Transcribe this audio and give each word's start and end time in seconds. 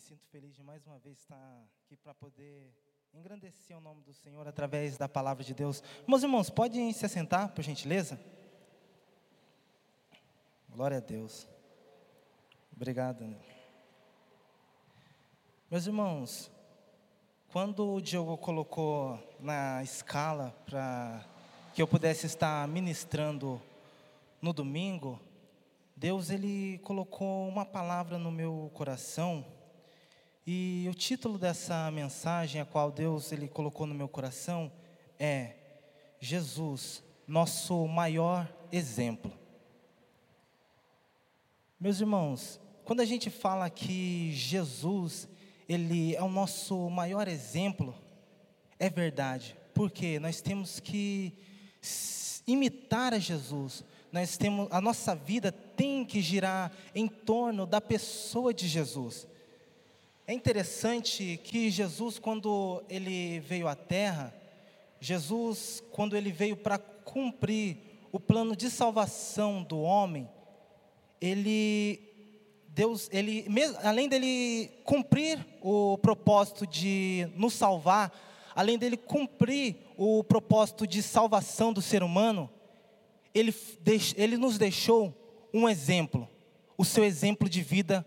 sinto 0.00 0.26
feliz 0.28 0.56
de 0.56 0.62
mais 0.62 0.86
uma 0.86 0.98
vez 0.98 1.18
estar 1.18 1.62
aqui 1.84 1.94
para 1.94 2.14
poder 2.14 2.74
engrandecer 3.12 3.76
o 3.76 3.80
nome 3.82 4.02
do 4.02 4.14
Senhor 4.14 4.48
através 4.48 4.96
da 4.96 5.06
palavra 5.06 5.44
de 5.44 5.52
Deus. 5.52 5.82
Meus 6.08 6.22
irmãos, 6.22 6.48
podem 6.48 6.90
se 6.94 7.04
assentar, 7.04 7.52
por 7.52 7.62
gentileza? 7.62 8.18
Glória 10.70 10.96
a 10.96 11.00
Deus. 11.00 11.46
Obrigado. 12.74 13.36
Meus 15.70 15.86
irmãos, 15.86 16.50
quando 17.48 17.96
o 17.96 18.00
Diogo 18.00 18.38
colocou 18.38 19.22
na 19.38 19.82
escala 19.82 20.50
para 20.64 21.26
que 21.74 21.82
eu 21.82 21.86
pudesse 21.86 22.24
estar 22.24 22.66
ministrando 22.66 23.60
no 24.40 24.54
domingo, 24.54 25.20
Deus 25.94 26.30
ele 26.30 26.78
colocou 26.78 27.46
uma 27.46 27.66
palavra 27.66 28.18
no 28.18 28.32
meu 28.32 28.70
coração 28.72 29.59
e 30.52 30.88
o 30.88 30.94
título 30.94 31.38
dessa 31.38 31.88
mensagem, 31.92 32.60
a 32.60 32.64
qual 32.64 32.90
Deus 32.90 33.30
ele 33.30 33.46
colocou 33.46 33.86
no 33.86 33.94
meu 33.94 34.08
coração, 34.08 34.72
é 35.16 35.54
Jesus, 36.18 37.04
nosso 37.24 37.86
maior 37.86 38.52
exemplo. 38.72 39.32
Meus 41.78 42.00
irmãos, 42.00 42.60
quando 42.84 42.98
a 42.98 43.04
gente 43.04 43.30
fala 43.30 43.70
que 43.70 44.32
Jesus, 44.32 45.28
ele 45.68 46.16
é 46.16 46.22
o 46.24 46.28
nosso 46.28 46.90
maior 46.90 47.28
exemplo, 47.28 47.94
é 48.76 48.90
verdade, 48.90 49.56
porque 49.72 50.18
nós 50.18 50.40
temos 50.40 50.80
que 50.80 51.32
imitar 52.44 53.14
a 53.14 53.20
Jesus. 53.20 53.84
Nós 54.10 54.36
temos 54.36 54.66
a 54.72 54.80
nossa 54.80 55.14
vida 55.14 55.52
tem 55.52 56.04
que 56.04 56.20
girar 56.20 56.72
em 56.92 57.06
torno 57.06 57.66
da 57.66 57.80
pessoa 57.80 58.52
de 58.52 58.66
Jesus. 58.66 59.28
É 60.30 60.32
interessante 60.32 61.40
que 61.42 61.72
Jesus, 61.72 62.16
quando 62.16 62.84
ele 62.88 63.40
veio 63.40 63.66
à 63.66 63.74
Terra, 63.74 64.32
Jesus, 65.00 65.82
quando 65.90 66.16
ele 66.16 66.30
veio 66.30 66.56
para 66.56 66.78
cumprir 66.78 67.76
o 68.12 68.20
plano 68.20 68.54
de 68.54 68.70
salvação 68.70 69.64
do 69.64 69.80
homem, 69.80 70.30
ele, 71.20 72.00
Deus, 72.68 73.08
ele, 73.10 73.44
além 73.82 74.08
dele 74.08 74.70
cumprir 74.84 75.44
o 75.60 75.98
propósito 75.98 76.64
de 76.64 77.28
nos 77.34 77.54
salvar, 77.54 78.16
além 78.54 78.78
dele 78.78 78.96
cumprir 78.96 79.78
o 79.96 80.22
propósito 80.22 80.86
de 80.86 81.02
salvação 81.02 81.72
do 81.72 81.82
ser 81.82 82.04
humano, 82.04 82.48
ele, 83.34 83.52
ele 84.16 84.36
nos 84.36 84.58
deixou 84.58 85.12
um 85.52 85.68
exemplo, 85.68 86.28
o 86.78 86.84
seu 86.84 87.04
exemplo 87.04 87.48
de 87.48 87.62
vida 87.62 88.06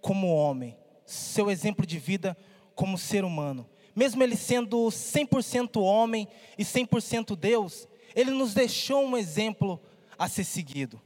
como 0.00 0.32
homem 0.32 0.76
seu 1.04 1.50
exemplo 1.50 1.86
de 1.86 1.98
vida 1.98 2.36
como 2.74 2.98
ser 2.98 3.24
humano. 3.24 3.68
Mesmo 3.94 4.22
ele 4.22 4.36
sendo 4.36 4.76
100% 4.86 5.80
homem 5.80 6.26
e 6.58 6.64
100% 6.64 7.36
Deus, 7.36 7.86
ele 8.14 8.30
nos 8.30 8.54
deixou 8.54 9.04
um 9.04 9.16
exemplo 9.16 9.80
a 10.18 10.28
ser 10.28 10.44
seguido. 10.44 11.00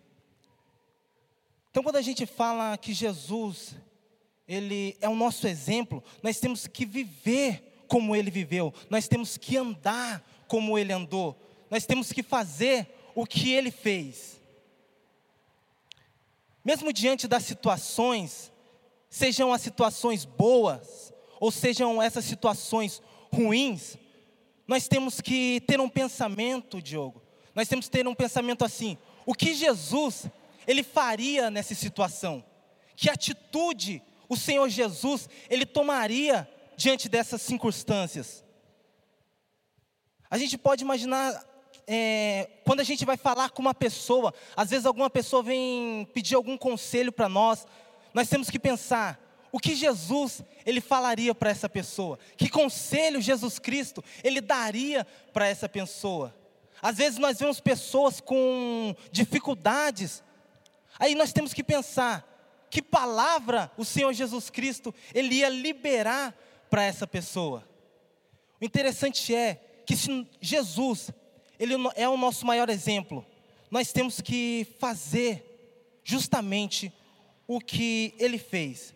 Então, 1.71 1.83
quando 1.83 1.97
a 1.97 2.03
gente 2.03 2.25
fala 2.25 2.77
que 2.79 2.95
Jesus, 2.95 3.77
ele 4.47 4.97
é 5.01 5.09
o 5.09 5.15
nosso 5.15 5.47
exemplo, 5.47 6.03
nós 6.23 6.41
temos 6.41 6.67
que 6.67 6.87
viver 6.87 7.85
como 7.87 8.17
ele 8.17 8.31
viveu, 8.31 8.73
nós 8.91 9.07
temos 9.07 9.37
que 9.37 9.57
andar 9.57 10.23
como 10.47 10.79
ele 10.79 10.93
andou, 10.93 11.39
nós 11.71 11.85
temos 11.85 12.12
que 12.12 12.23
fazer 12.23 12.89
o 13.15 13.27
que 13.27 13.53
ele 13.53 13.71
fez. 13.71 14.41
Mesmo 16.65 16.93
diante 16.93 17.29
das 17.29 17.45
situações 17.45 18.53
sejam 19.09 19.53
as 19.53 19.61
situações 19.62 20.25
boas, 20.25 21.12
ou 21.41 21.51
sejam 21.51 22.03
essas 22.03 22.25
situações 22.25 23.01
ruins, 23.33 23.97
nós 24.67 24.87
temos 24.87 25.20
que 25.20 25.62
ter 25.67 25.81
um 25.81 25.89
pensamento, 25.89 26.83
Diogo. 26.83 27.23
Nós 27.55 27.69
temos 27.69 27.87
que 27.87 27.93
ter 27.93 28.06
um 28.06 28.15
pensamento 28.15 28.65
assim: 28.65 28.99
o 29.25 29.34
que 29.34 29.55
Jesus 29.55 30.27
ele 30.66 30.83
faria 30.83 31.50
nessa 31.50 31.75
situação? 31.75 32.44
Que 32.94 33.09
atitude 33.09 34.03
o 34.28 34.37
Senhor 34.37 34.69
Jesus 34.69 35.28
ele 35.49 35.65
tomaria 35.65 36.49
diante 36.77 37.09
dessas 37.09 37.41
circunstâncias? 37.41 38.44
A 40.31 40.37
gente 40.37 40.59
pode 40.59 40.84
imaginar 40.84 41.43
é, 41.87 42.50
quando 42.65 42.81
a 42.81 42.84
gente 42.84 43.06
vai 43.06 43.16
falar 43.16 43.49
com 43.49 43.62
uma 43.62 43.72
pessoa, 43.72 44.34
às 44.54 44.69
vezes 44.69 44.84
alguma 44.84 45.09
pessoa 45.09 45.43
vem 45.43 46.06
pedir 46.12 46.34
algum 46.34 46.59
conselho 46.59 47.10
para 47.10 47.31
nós, 47.31 47.66
nós 48.13 48.29
temos 48.29 48.51
que 48.51 48.59
pensar 48.59 49.21
o 49.51 49.59
que 49.59 49.75
Jesus 49.75 50.43
ele 50.67 50.81
falaria 50.81 51.35
para 51.35 51.51
essa 51.51 51.69
pessoa, 51.69 52.19
que 52.37 52.49
conselho 52.49 53.21
Jesus 53.21 53.59
Cristo 53.59 54.05
ele 54.23 54.41
daria 54.41 55.07
para 55.33 55.47
essa 55.47 55.69
pessoa. 55.69 56.35
Às 56.81 56.97
vezes 56.99 57.19
nós 57.19 57.39
vemos 57.39 57.61
pessoas 57.61 58.21
com 58.21 58.95
dificuldades, 59.11 60.23
aí 60.99 61.15
nós 61.15 61.33
temos 61.33 61.53
que 61.53 61.65
pensar 61.65 62.25
que 62.71 62.83
palavra 62.83 63.71
o 63.77 63.85
Senhor 63.85 64.13
Jesus 64.13 64.51
Cristo 64.51 64.95
ele 65.15 65.37
ia 65.37 65.49
liberar 65.49 66.37
para 66.69 66.85
essa 66.85 67.07
pessoa. 67.07 67.67
O 68.61 68.65
interessante 68.65 69.35
é 69.35 69.61
que 69.87 69.97
se 69.97 70.27
Jesus 70.41 71.11
ele 71.59 71.75
é 71.97 72.09
o 72.09 72.17
nosso 72.17 72.47
maior 72.47 72.69
exemplo, 72.69 73.27
nós 73.71 73.93
temos 73.93 74.21
que 74.21 74.67
fazer 74.79 75.45
justamente 76.05 76.93
o 77.48 77.59
que 77.59 78.14
ele 78.19 78.38
fez. 78.38 78.94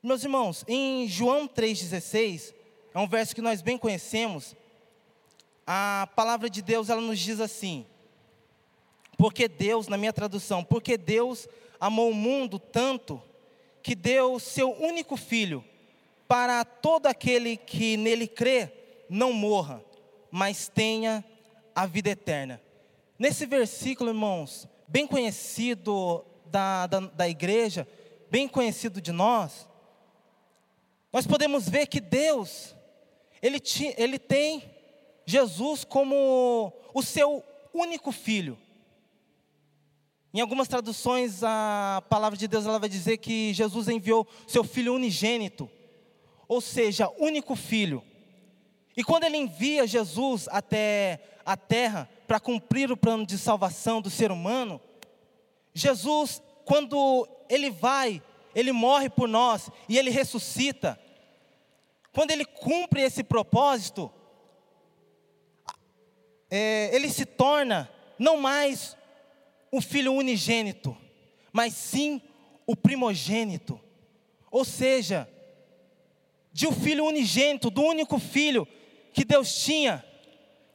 Meus 0.00 0.22
irmãos, 0.22 0.64
em 0.68 1.08
João 1.08 1.48
3,16, 1.48 2.54
é 2.94 2.98
um 2.98 3.08
verso 3.08 3.34
que 3.34 3.42
nós 3.42 3.60
bem 3.60 3.76
conhecemos, 3.76 4.54
a 5.66 6.08
palavra 6.14 6.48
de 6.48 6.62
Deus 6.62 6.88
ela 6.88 7.00
nos 7.00 7.18
diz 7.18 7.40
assim: 7.40 7.84
porque 9.18 9.48
Deus, 9.48 9.88
na 9.88 9.98
minha 9.98 10.12
tradução, 10.12 10.62
porque 10.62 10.96
Deus 10.96 11.48
amou 11.80 12.10
o 12.10 12.14
mundo 12.14 12.60
tanto 12.60 13.20
que 13.82 13.94
deu 13.94 14.38
seu 14.38 14.70
único 14.80 15.16
filho 15.16 15.64
para 16.28 16.64
todo 16.64 17.06
aquele 17.06 17.56
que 17.56 17.96
nele 17.96 18.28
crê 18.28 18.70
não 19.08 19.32
morra, 19.32 19.82
mas 20.30 20.68
tenha 20.68 21.24
a 21.74 21.86
vida 21.86 22.10
eterna. 22.10 22.60
Nesse 23.18 23.46
versículo, 23.46 24.10
irmãos, 24.10 24.68
bem 24.86 25.06
conhecido 25.06 26.24
da, 26.50 26.86
da, 26.86 27.00
da 27.00 27.28
igreja, 27.28 27.86
bem 28.30 28.48
conhecido 28.48 29.00
de 29.00 29.12
nós, 29.12 29.68
nós 31.12 31.26
podemos 31.26 31.68
ver 31.68 31.86
que 31.86 32.00
Deus, 32.00 32.74
Ele, 33.40 33.58
ti, 33.58 33.94
ele 33.96 34.18
tem 34.18 34.62
Jesus 35.24 35.84
como 35.84 36.72
o 36.92 37.02
seu 37.02 37.42
único 37.72 38.12
filho. 38.12 38.58
Em 40.32 40.40
algumas 40.40 40.68
traduções, 40.68 41.42
a 41.42 42.02
palavra 42.08 42.38
de 42.38 42.46
Deus 42.46 42.66
ela 42.66 42.78
vai 42.78 42.88
dizer 42.88 43.16
que 43.16 43.54
Jesus 43.54 43.88
enviou 43.88 44.26
seu 44.46 44.62
filho 44.62 44.94
unigênito, 44.94 45.70
ou 46.46 46.60
seja, 46.60 47.10
único 47.18 47.56
filho. 47.56 48.02
E 48.96 49.02
quando 49.02 49.24
ele 49.24 49.36
envia 49.38 49.86
Jesus 49.86 50.48
até 50.50 51.20
a 51.46 51.56
terra 51.56 52.08
para 52.26 52.38
cumprir 52.38 52.92
o 52.92 52.96
plano 52.96 53.24
de 53.24 53.38
salvação 53.38 54.02
do 54.02 54.10
ser 54.10 54.30
humano, 54.30 54.80
Jesus, 55.78 56.42
quando 56.64 57.28
ele 57.48 57.70
vai, 57.70 58.22
ele 58.54 58.72
morre 58.72 59.08
por 59.08 59.28
nós 59.28 59.70
e 59.88 59.96
ele 59.96 60.10
ressuscita. 60.10 60.98
Quando 62.12 62.30
ele 62.30 62.44
cumpre 62.44 63.00
esse 63.02 63.22
propósito, 63.22 64.10
é, 66.50 66.90
ele 66.94 67.08
se 67.08 67.24
torna 67.24 67.90
não 68.18 68.36
mais 68.38 68.96
o 69.70 69.80
filho 69.80 70.12
unigênito, 70.12 70.96
mas 71.52 71.74
sim 71.74 72.20
o 72.66 72.74
primogênito. 72.74 73.80
Ou 74.50 74.64
seja, 74.64 75.28
de 76.52 76.66
um 76.66 76.72
filho 76.72 77.04
unigênito, 77.04 77.70
do 77.70 77.82
único 77.82 78.18
filho 78.18 78.66
que 79.12 79.24
Deus 79.24 79.62
tinha. 79.62 80.04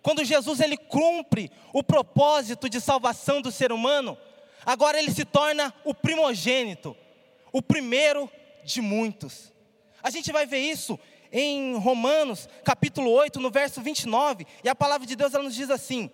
Quando 0.02 0.24
Jesus 0.24 0.60
ele 0.60 0.78
cumpre 0.78 1.52
o 1.74 1.84
propósito 1.84 2.70
de 2.70 2.80
salvação 2.80 3.42
do 3.42 3.52
ser 3.52 3.72
humano, 3.72 4.18
agora 4.66 5.00
ele 5.00 5.12
se 5.12 5.26
torna 5.26 5.74
o 5.84 5.94
primogênito, 5.94 6.96
o 7.52 7.62
primeiro 7.62 8.30
de 8.64 8.82
muitos. 8.82 9.52
A 10.02 10.10
gente 10.10 10.32
vai 10.32 10.46
ver 10.46 10.60
isso 10.60 11.00
em 11.32 11.76
Romanos, 11.78 12.48
capítulo 12.64 13.10
8, 13.10 13.40
no 13.40 13.50
verso 13.50 13.82
29, 13.82 14.46
e 14.64 14.70
a 14.70 14.76
palavra 14.76 15.08
de 15.08 15.16
Deus 15.16 15.34
ela 15.34 15.44
nos 15.44 15.56
diz 15.56 15.70
assim: 15.70 16.12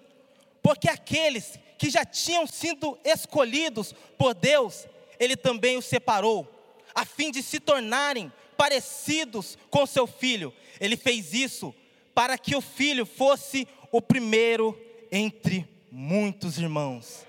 Porque 0.61 0.89
aqueles 0.89 1.59
que 1.77 1.89
já 1.89 2.05
tinham 2.05 2.45
sido 2.45 2.97
escolhidos 3.03 3.93
por 4.17 4.33
Deus, 4.33 4.87
ele 5.19 5.35
também 5.35 5.77
os 5.77 5.85
separou, 5.85 6.47
a 6.93 7.05
fim 7.05 7.31
de 7.31 7.43
se 7.43 7.59
tornarem 7.59 8.31
parecidos 8.57 9.57
com 9.69 9.85
seu 9.85 10.05
filho. 10.05 10.53
Ele 10.79 10.97
fez 10.97 11.33
isso 11.33 11.73
para 12.13 12.37
que 12.37 12.55
o 12.55 12.61
filho 12.61 13.05
fosse 13.05 13.67
o 13.91 14.01
primeiro 14.01 14.77
entre 15.11 15.67
muitos 15.91 16.57
irmãos. 16.57 17.25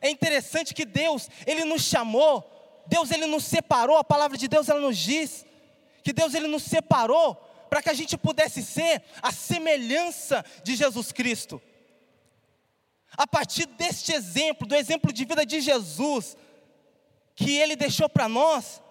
É 0.00 0.10
interessante 0.10 0.74
que 0.74 0.84
Deus, 0.84 1.28
Ele 1.46 1.64
nos 1.64 1.82
chamou 1.82 2.60
Deus 2.90 3.12
ele 3.12 3.26
nos 3.26 3.44
separou, 3.44 3.96
a 3.96 4.02
palavra 4.02 4.36
de 4.36 4.48
Deus 4.48 4.68
ela 4.68 4.80
nos 4.80 4.98
diz 4.98 5.46
que 6.02 6.12
Deus 6.12 6.34
ele 6.34 6.48
nos 6.48 6.64
separou 6.64 7.36
para 7.68 7.80
que 7.80 7.88
a 7.88 7.94
gente 7.94 8.18
pudesse 8.18 8.64
ser 8.64 9.00
a 9.22 9.30
semelhança 9.30 10.44
de 10.64 10.74
Jesus 10.74 11.12
Cristo. 11.12 11.62
A 13.16 13.28
partir 13.28 13.66
deste 13.66 14.12
exemplo, 14.12 14.66
do 14.66 14.74
exemplo 14.74 15.12
de 15.12 15.24
vida 15.24 15.46
de 15.46 15.60
Jesus, 15.60 16.36
que 17.36 17.56
ele 17.58 17.76
deixou 17.76 18.08
para 18.08 18.28
nós, 18.28 18.82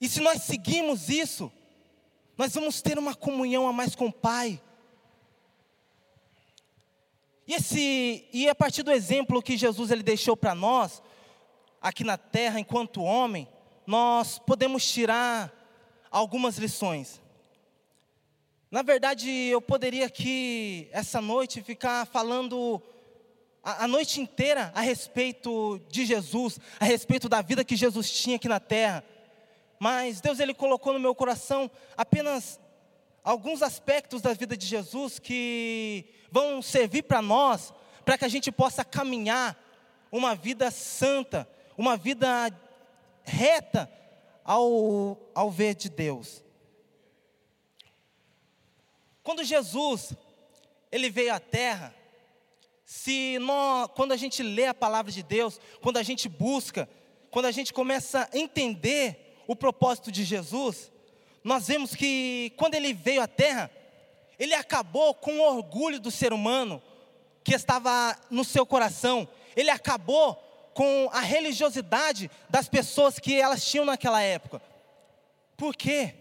e 0.00 0.08
se 0.08 0.20
nós 0.20 0.42
seguimos 0.42 1.08
isso, 1.08 1.50
nós 2.36 2.54
vamos 2.54 2.80
ter 2.80 2.96
uma 2.96 3.14
comunhão 3.16 3.66
a 3.66 3.72
mais 3.72 3.96
com 3.96 4.06
o 4.06 4.12
Pai. 4.12 4.62
E, 7.48 7.54
esse, 7.54 8.28
e 8.30 8.46
a 8.46 8.54
partir 8.54 8.82
do 8.82 8.92
exemplo 8.92 9.42
que 9.42 9.56
Jesus 9.56 9.90
ele 9.90 10.02
deixou 10.02 10.36
para 10.36 10.54
nós, 10.54 11.02
aqui 11.80 12.04
na 12.04 12.18
terra, 12.18 12.60
enquanto 12.60 13.02
homem, 13.02 13.48
nós 13.86 14.38
podemos 14.38 14.86
tirar 14.86 15.50
algumas 16.10 16.58
lições. 16.58 17.22
Na 18.70 18.82
verdade, 18.82 19.30
eu 19.30 19.62
poderia 19.62 20.04
aqui, 20.04 20.90
essa 20.92 21.22
noite, 21.22 21.62
ficar 21.62 22.06
falando 22.06 22.82
a, 23.64 23.84
a 23.84 23.88
noite 23.88 24.20
inteira 24.20 24.70
a 24.74 24.82
respeito 24.82 25.80
de 25.88 26.04
Jesus, 26.04 26.60
a 26.78 26.84
respeito 26.84 27.30
da 27.30 27.40
vida 27.40 27.64
que 27.64 27.76
Jesus 27.76 28.10
tinha 28.10 28.36
aqui 28.36 28.46
na 28.46 28.60
terra. 28.60 29.02
Mas 29.80 30.20
Deus 30.20 30.38
ele 30.38 30.52
colocou 30.52 30.92
no 30.92 31.00
meu 31.00 31.14
coração 31.14 31.70
apenas 31.96 32.60
alguns 33.28 33.60
aspectos 33.60 34.22
da 34.22 34.32
vida 34.32 34.56
de 34.56 34.66
Jesus 34.66 35.18
que 35.18 36.06
vão 36.30 36.62
servir 36.62 37.02
para 37.02 37.20
nós, 37.20 37.74
para 38.02 38.16
que 38.16 38.24
a 38.24 38.28
gente 38.28 38.50
possa 38.50 38.82
caminhar 38.82 39.54
uma 40.10 40.34
vida 40.34 40.70
santa, 40.70 41.46
uma 41.76 41.94
vida 41.94 42.50
reta 43.22 43.92
ao, 44.42 45.18
ao 45.34 45.50
ver 45.50 45.74
de 45.74 45.90
Deus. 45.90 46.42
Quando 49.22 49.44
Jesus 49.44 50.14
ele 50.90 51.10
veio 51.10 51.34
à 51.34 51.38
terra, 51.38 51.94
se 52.82 53.38
nós, 53.40 53.90
quando 53.94 54.12
a 54.12 54.16
gente 54.16 54.42
lê 54.42 54.64
a 54.64 54.72
palavra 54.72 55.12
de 55.12 55.22
Deus, 55.22 55.60
quando 55.82 55.98
a 55.98 56.02
gente 56.02 56.30
busca, 56.30 56.88
quando 57.30 57.44
a 57.44 57.52
gente 57.52 57.74
começa 57.74 58.26
a 58.32 58.38
entender 58.38 59.36
o 59.46 59.54
propósito 59.54 60.10
de 60.10 60.24
Jesus, 60.24 60.90
nós 61.42 61.66
vemos 61.66 61.94
que 61.94 62.52
quando 62.56 62.74
ele 62.74 62.92
veio 62.92 63.22
à 63.22 63.26
terra, 63.26 63.70
ele 64.38 64.54
acabou 64.54 65.14
com 65.14 65.38
o 65.38 65.42
orgulho 65.42 65.98
do 65.98 66.10
ser 66.10 66.32
humano 66.32 66.82
que 67.42 67.54
estava 67.54 68.16
no 68.30 68.44
seu 68.44 68.64
coração. 68.64 69.28
Ele 69.56 69.70
acabou 69.70 70.34
com 70.74 71.08
a 71.12 71.20
religiosidade 71.20 72.30
das 72.48 72.68
pessoas 72.68 73.18
que 73.18 73.40
elas 73.40 73.64
tinham 73.64 73.84
naquela 73.84 74.22
época. 74.22 74.62
Por 75.56 75.74
quê? 75.74 76.14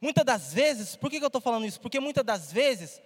Muitas 0.00 0.24
das 0.24 0.52
vezes, 0.52 0.94
por 0.94 1.10
que, 1.10 1.16
eu 1.16 1.26
estou 1.26 1.40
falando 1.40 1.66
isso? 1.66 1.80
Porque 1.80 1.98
muitas 1.98 2.24
das 2.24 2.52
vezes, 2.52 3.00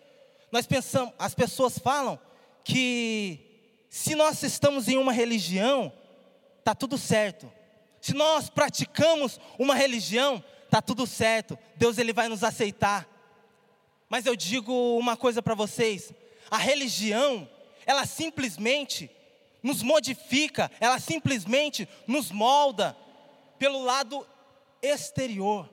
nós 0.53 0.67
pensamos, 0.67 1.15
as 1.19 1.35
pessoas 1.35 1.79
falam 1.79 2.19
que 2.62 3.87
se 3.88 4.15
nós 4.15 4.43
estamos 4.43 4.88
em 4.88 4.99
uma 4.99 5.12
religião, 5.12 5.93
está 6.59 6.75
tudo 6.75 6.99
certo. 6.99 7.50
Se 8.00 8.12
nós 8.12 8.50
praticamos 8.50 9.41
uma 9.59 9.75
religião, 9.75 10.44
está 10.70 10.81
tudo 10.81 11.06
certo. 11.06 11.58
Deus 11.76 11.99
ele 11.99 12.12
vai 12.12 12.28
nos 12.28 12.44
aceitar. 12.44 13.06
Mas 14.08 14.25
eu 14.25 14.37
digo 14.37 14.72
uma 14.99 15.17
coisa 15.17 15.43
para 15.43 15.55
vocês: 15.55 16.12
a 16.50 16.56
religião, 16.56 17.49
ela 17.84 18.06
simplesmente 18.06 19.11
nos 19.62 19.82
modifica, 19.82 20.70
ela 20.81 20.99
simplesmente 20.99 21.88
nos 22.06 22.31
molda 22.31 22.96
pelo 23.58 23.82
lado 23.82 24.26
exterior, 24.81 25.69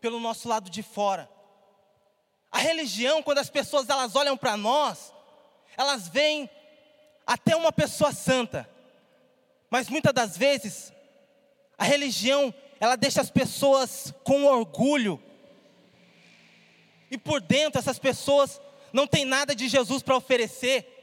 pelo 0.00 0.18
nosso 0.18 0.48
lado 0.48 0.68
de 0.68 0.82
fora. 0.82 1.30
A 2.50 2.58
religião, 2.58 3.22
quando 3.22 3.38
as 3.38 3.48
pessoas 3.48 3.88
elas 3.88 4.16
olham 4.16 4.36
para 4.36 4.56
nós, 4.56 5.12
elas 5.76 6.08
veem 6.08 6.50
até 7.26 7.54
uma 7.54 7.70
pessoa 7.70 8.12
santa. 8.12 8.68
Mas 9.70 9.88
muitas 9.88 10.12
das 10.12 10.36
vezes, 10.36 10.92
a 11.78 11.84
religião, 11.84 12.52
ela 12.80 12.96
deixa 12.96 13.20
as 13.20 13.30
pessoas 13.30 14.12
com 14.24 14.46
orgulho. 14.46 15.22
E 17.10 17.18
por 17.18 17.40
dentro 17.40 17.78
essas 17.78 17.98
pessoas 17.98 18.58
não 18.90 19.06
tem 19.06 19.26
nada 19.26 19.54
de 19.54 19.68
Jesus 19.68 20.02
para 20.02 20.16
oferecer. 20.16 20.96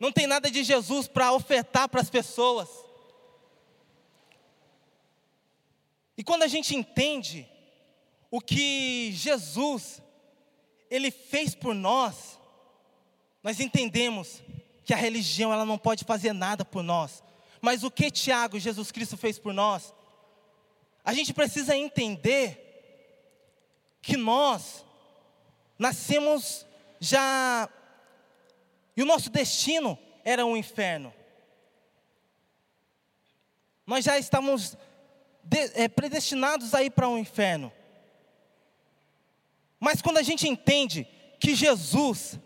Não 0.00 0.10
tem 0.10 0.26
nada 0.26 0.50
de 0.50 0.64
Jesus 0.64 1.06
para 1.06 1.32
ofertar 1.32 1.88
para 1.88 2.00
as 2.00 2.10
pessoas. 2.10 2.68
E 6.18 6.24
quando 6.24 6.42
a 6.42 6.48
gente 6.48 6.74
entende 6.74 7.48
o 8.28 8.40
que 8.40 9.12
Jesus 9.12 10.02
ele 10.90 11.10
fez 11.10 11.54
por 11.54 11.74
nós, 11.74 12.38
nós 13.42 13.60
entendemos 13.60 14.42
que 14.84 14.92
a 14.92 14.96
religião 14.96 15.52
ela 15.52 15.64
não 15.64 15.78
pode 15.78 16.04
fazer 16.04 16.32
nada 16.32 16.64
por 16.64 16.82
nós. 16.82 17.22
Mas 17.60 17.84
o 17.84 17.90
que 17.90 18.10
Tiago, 18.10 18.58
Jesus 18.58 18.90
Cristo 18.90 19.16
fez 19.16 19.38
por 19.38 19.54
nós? 19.54 19.94
A 21.04 21.12
gente 21.12 21.32
precisa 21.32 21.76
entender 21.76 22.58
que 24.00 24.16
nós 24.16 24.84
nascemos 25.78 26.66
já 27.00 27.68
e 28.96 29.02
o 29.02 29.06
nosso 29.06 29.30
destino 29.30 29.98
era 30.24 30.44
um 30.44 30.56
inferno. 30.56 31.12
Nós 33.86 34.04
já 34.04 34.18
estávamos 34.18 34.76
é, 35.74 35.88
predestinados 35.88 36.74
a 36.74 36.82
ir 36.82 36.90
para 36.90 37.08
um 37.08 37.18
inferno. 37.18 37.72
Mas 39.80 40.00
quando 40.00 40.18
a 40.18 40.22
gente 40.22 40.46
entende 40.46 41.06
que 41.40 41.54
Jesus, 41.54 42.38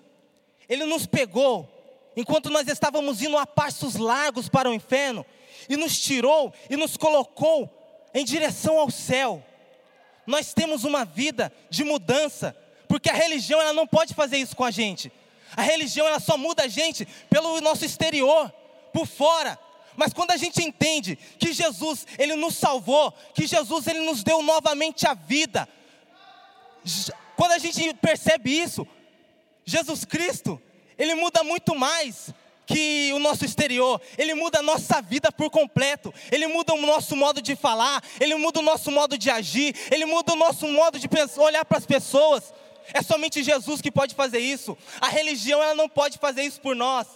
Ele 0.69 0.87
nos 0.87 1.05
pegou, 1.05 1.69
enquanto 2.17 2.49
nós 2.49 2.67
estávamos 2.69 3.20
indo 3.20 3.37
a 3.37 3.47
passos 3.47 3.97
largos 3.97 4.49
para 4.49 4.70
o 4.70 4.75
inferno, 4.75 5.26
e 5.69 5.76
nos 5.76 5.99
tirou 5.99 6.55
e 6.70 6.76
nos 6.76 6.97
colocou 6.97 7.75
em 8.17 8.25
direção 8.25 8.79
ao 8.79 8.91
céu. 8.91 9.45
Nós 10.27 10.55
temos 10.55 10.85
uma 10.85 11.05
vida 11.05 11.53
de 11.69 11.85
mudança, 11.85 12.57
porque 12.89 13.11
a 13.11 13.13
religião 13.13 13.61
ela 13.61 13.75
não 13.75 13.87
pode 13.87 14.15
fazer 14.15 14.39
isso 14.39 14.57
com 14.57 14.65
a 14.65 14.71
gente. 14.71 15.13
A 15.55 15.61
religião 15.61 16.07
ela 16.07 16.19
só 16.19 16.39
muda 16.39 16.63
a 16.63 16.69
gente 16.69 17.07
pelo 17.29 17.61
nosso 17.61 17.85
exterior, 17.85 18.51
por 18.91 19.07
fora. 19.07 19.59
Mas 19.95 20.15
quando 20.15 20.31
a 20.31 20.37
gente 20.39 20.63
entende 20.63 21.19
que 21.39 21.53
Jesus, 21.53 22.07
ele 22.19 22.35
nos 22.37 22.55
salvou, 22.57 23.13
que 23.35 23.46
Jesus 23.46 23.87
ele 23.87 24.01
nos 24.01 24.25
deu 24.25 24.43
novamente 24.43 25.06
a 25.06 25.13
vida. 25.13 25.69
Quando 27.37 27.53
a 27.53 27.58
gente 27.58 27.93
percebe 27.94 28.51
isso, 28.51 28.89
Jesus 29.63 30.06
Cristo, 30.06 30.61
ele 30.96 31.15
muda 31.15 31.44
muito 31.44 31.75
mais 31.75 32.32
que 32.67 33.13
o 33.13 33.20
nosso 33.20 33.44
exterior, 33.44 34.01
ele 34.19 34.35
muda 34.35 34.58
a 34.58 34.63
nossa 34.63 35.01
vida 35.01 35.31
por 35.31 35.49
completo, 35.51 36.13
ele 36.32 36.49
muda 36.49 36.75
o 36.75 36.81
nosso 36.81 37.15
modo 37.15 37.41
de 37.41 37.55
falar, 37.55 38.03
ele 38.20 38.35
muda 38.35 38.58
o 38.58 38.63
nosso 38.63 38.91
modo 38.91 39.17
de 39.17 39.31
agir, 39.31 39.75
ele 39.91 40.05
muda 40.05 40.32
o 40.32 40.37
nosso 40.37 40.67
modo 40.67 40.99
de 40.99 41.08
olhar 41.39 41.65
para 41.65 41.79
as 41.79 41.87
pessoas. 41.87 42.53
É 42.93 43.03
somente 43.03 43.43
Jesus 43.43 43.81
que 43.81 43.91
pode 43.91 44.15
fazer 44.15 44.41
isso. 44.41 44.77
A 45.01 45.08
religião 45.08 45.63
ela 45.63 45.75
não 45.75 45.89
pode 45.89 46.19
fazer 46.19 46.43
isso 46.43 46.61
por 46.61 46.75
nós. 46.75 47.06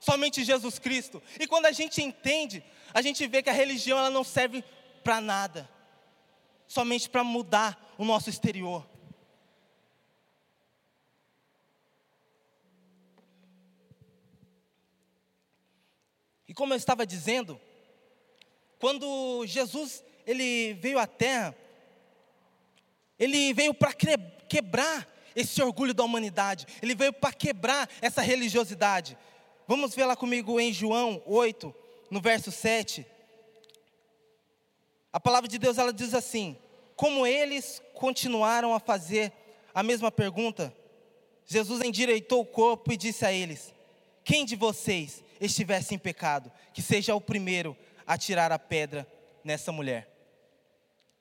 Somente 0.00 0.44
Jesus 0.44 0.78
Cristo. 0.78 1.22
E 1.38 1.46
quando 1.46 1.66
a 1.66 1.72
gente 1.72 2.02
entende, 2.02 2.62
a 2.92 3.00
gente 3.00 3.26
vê 3.26 3.42
que 3.42 3.50
a 3.50 3.54
religião 3.54 3.98
ela 3.98 4.10
não 4.10 4.24
serve 4.24 4.62
para 5.02 5.20
nada. 5.20 5.68
Somente 6.66 7.08
para 7.08 7.24
mudar 7.24 7.94
o 7.96 8.04
nosso 8.04 8.28
exterior. 8.28 8.84
E 16.48 16.54
como 16.54 16.72
eu 16.72 16.76
estava 16.76 17.06
dizendo, 17.06 17.60
quando 18.78 19.44
Jesus 19.46 20.04
ele 20.26 20.74
veio 20.74 20.98
à 20.98 21.06
terra, 21.06 21.54
ele 23.18 23.52
veio 23.54 23.72
para 23.72 23.92
quebrar 23.92 25.08
esse 25.34 25.62
orgulho 25.62 25.94
da 25.94 26.04
humanidade. 26.04 26.66
Ele 26.82 26.94
veio 26.94 27.12
para 27.12 27.32
quebrar 27.32 27.88
essa 28.00 28.22
religiosidade. 28.22 29.16
Vamos 29.66 29.94
ver 29.94 30.04
lá 30.04 30.14
comigo 30.14 30.60
em 30.60 30.72
João 30.72 31.22
8, 31.26 31.74
no 32.10 32.20
verso 32.20 32.52
7. 32.52 33.06
A 35.12 35.18
palavra 35.18 35.48
de 35.48 35.58
Deus 35.58 35.78
ela 35.78 35.92
diz 35.92 36.12
assim: 36.12 36.56
Como 36.96 37.26
eles 37.26 37.82
continuaram 37.94 38.74
a 38.74 38.80
fazer 38.80 39.32
a 39.74 39.82
mesma 39.82 40.10
pergunta, 40.12 40.74
Jesus 41.46 41.82
endireitou 41.82 42.42
o 42.42 42.46
corpo 42.46 42.92
e 42.92 42.96
disse 42.96 43.24
a 43.24 43.32
eles: 43.32 43.72
Quem 44.22 44.44
de 44.44 44.56
vocês 44.56 45.23
estivesse 45.40 45.94
em 45.94 45.98
pecado, 45.98 46.50
que 46.72 46.82
seja 46.82 47.14
o 47.14 47.20
primeiro 47.20 47.76
a 48.06 48.16
tirar 48.16 48.52
a 48.52 48.58
pedra 48.58 49.06
nessa 49.42 49.72
mulher? 49.72 50.08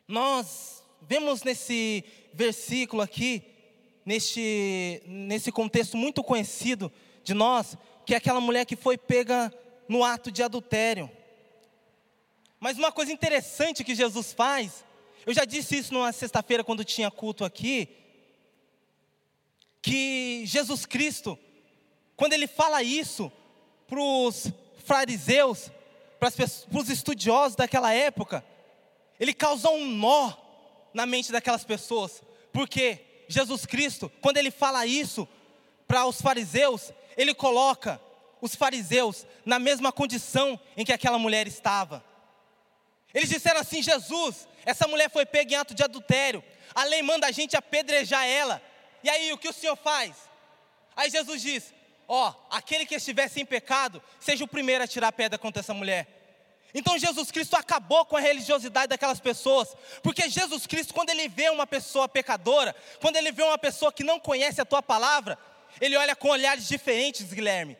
Nós 0.08 0.84
vemos 1.01 1.43
nesse 1.43 2.03
versículo 2.34 3.01
aqui, 3.01 3.43
neste, 4.05 5.01
nesse 5.05 5.51
contexto 5.51 5.98
muito 5.98 6.24
conhecido 6.24 6.91
de 7.24 7.34
nós, 7.34 7.77
que 8.05 8.13
é 8.13 8.17
aquela 8.17 8.41
mulher 8.41 8.65
que 8.65 8.75
foi 8.75 8.98
pega 8.98 9.53
no 9.88 10.03
ato 10.03 10.32
de 10.32 10.43
adultério. 10.43 11.10
Mas 12.60 12.77
uma 12.77 12.91
coisa 12.91 13.12
interessante 13.12 13.84
que 13.84 13.96
Jesus 13.96 14.34
faz, 14.34 14.84
eu 15.25 15.34
já 15.34 15.46
disse 15.46 15.77
isso 15.77 15.93
numa 15.93 16.12
sexta-feira 16.12 16.63
quando 16.63 16.84
tinha 16.84 17.12
culto 17.12 17.46
aqui, 17.46 17.89
que 19.82 20.43
Jesus 20.46 20.86
Cristo, 20.86 21.38
quando 22.15 22.34
ele 22.34 22.48
fala 22.48 22.82
isso 22.82 23.32
para 23.93 24.01
os 24.01 24.47
fariseus, 24.85 25.69
para 26.19 26.31
os 26.79 26.89
estudiosos 26.89 27.55
daquela 27.55 27.93
época, 27.93 28.43
ele 29.19 29.35
causa 29.35 29.69
um 29.69 29.85
nó 29.85 30.33
na 30.93 31.05
mente 31.05 31.31
daquelas 31.31 31.63
pessoas, 31.63 32.23
porque 32.51 33.00
Jesus 33.27 33.67
Cristo, 33.67 34.12
quando 34.19 34.38
ele 34.38 34.50
fala 34.50 34.83
isso 34.88 35.27
para 35.88 36.07
os 36.07 36.19
fariseus, 36.19 36.91
ele 37.15 37.35
coloca 37.35 38.01
os 38.41 38.55
fariseus 38.55 39.27
na 39.45 39.59
mesma 39.59 39.91
condição 39.91 40.59
em 40.75 40.83
que 40.83 40.91
aquela 40.91 41.19
mulher 41.19 41.45
estava. 41.45 42.03
Eles 43.13 43.29
disseram 43.29 43.59
assim: 43.59 43.83
Jesus, 43.83 44.47
essa 44.65 44.88
mulher 44.88 45.12
foi 45.12 45.23
pega 45.23 45.53
em 45.53 45.57
ato 45.57 45.75
de 45.75 45.83
adultério, 45.83 46.43
a 46.73 46.83
lei 46.83 47.03
manda 47.03 47.27
a 47.27 47.31
gente 47.31 47.55
apedrejar 47.55 48.25
ela. 48.25 48.59
E 49.03 49.09
aí, 49.09 49.31
o 49.31 49.38
que 49.38 49.50
o 49.50 49.53
Senhor 49.53 49.75
faz? 49.75 50.15
Aí 50.95 51.12
Jesus 51.12 51.43
diz: 51.43 51.73
Ó, 52.07 52.33
aquele 52.50 52.86
que 52.86 52.95
estiver 52.95 53.27
sem 53.27 53.45
pecado, 53.45 54.01
seja 54.19 54.43
o 54.43 54.48
primeiro 54.48 54.83
a 54.83 54.88
tirar 54.88 55.07
a 55.07 55.12
pedra 55.12 55.38
contra 55.38 55.62
essa 55.62 55.74
mulher. 55.74 56.07
Então 56.74 56.98
Jesus 56.98 57.31
Cristo 57.31 57.55
acabou 57.55 58.03
com 58.05 58.17
a 58.17 58.19
religiosidade 58.19 58.88
daquelas 58.88 59.19
pessoas, 59.19 59.75
porque 60.01 60.27
Jesus 60.27 60.65
Cristo, 60.65 60.93
quando 60.93 61.12
ele 61.12 61.27
vê 61.27 61.50
uma 61.50 61.67
pessoa 61.67 62.10
pecadora, 62.10 62.75
quando 63.00 63.15
ele 63.15 63.31
vê 63.31 63.43
uma 63.43 63.57
pessoa 63.57 63.93
que 63.93 64.03
não 64.03 64.19
conhece 64.19 64.60
a 64.60 64.65
tua 64.65 64.81
palavra, 64.81 65.38
ele 65.79 65.95
olha 65.95 66.15
com 66.15 66.29
olhares 66.29 66.67
diferentes, 66.67 67.31
Guilherme. 67.31 67.77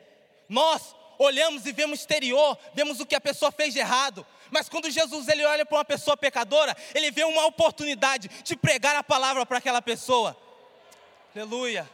Nós 0.48 0.96
olhamos 1.18 1.66
e 1.66 1.72
vemos 1.72 2.00
exterior, 2.00 2.58
vemos 2.74 3.00
o 3.00 3.06
que 3.06 3.16
a 3.16 3.22
pessoa 3.22 3.52
fez 3.52 3.74
de 3.74 3.80
errado, 3.80 4.26
mas 4.52 4.70
quando 4.70 4.92
Jesus 4.92 5.28
ele 5.28 5.44
olha 5.44 5.66
para 5.66 5.80
uma 5.80 5.86
pessoa 5.86 6.16
pecadora, 6.16 6.78
ele 6.94 7.10
vê 7.10 7.24
uma 7.24 7.46
oportunidade 7.48 8.30
de 8.44 8.56
pregar 8.56 8.96
a 8.96 9.04
palavra 9.04 9.44
para 9.46 9.58
aquela 9.58 9.82
pessoa. 9.82 10.38
Aleluia. 11.36 11.90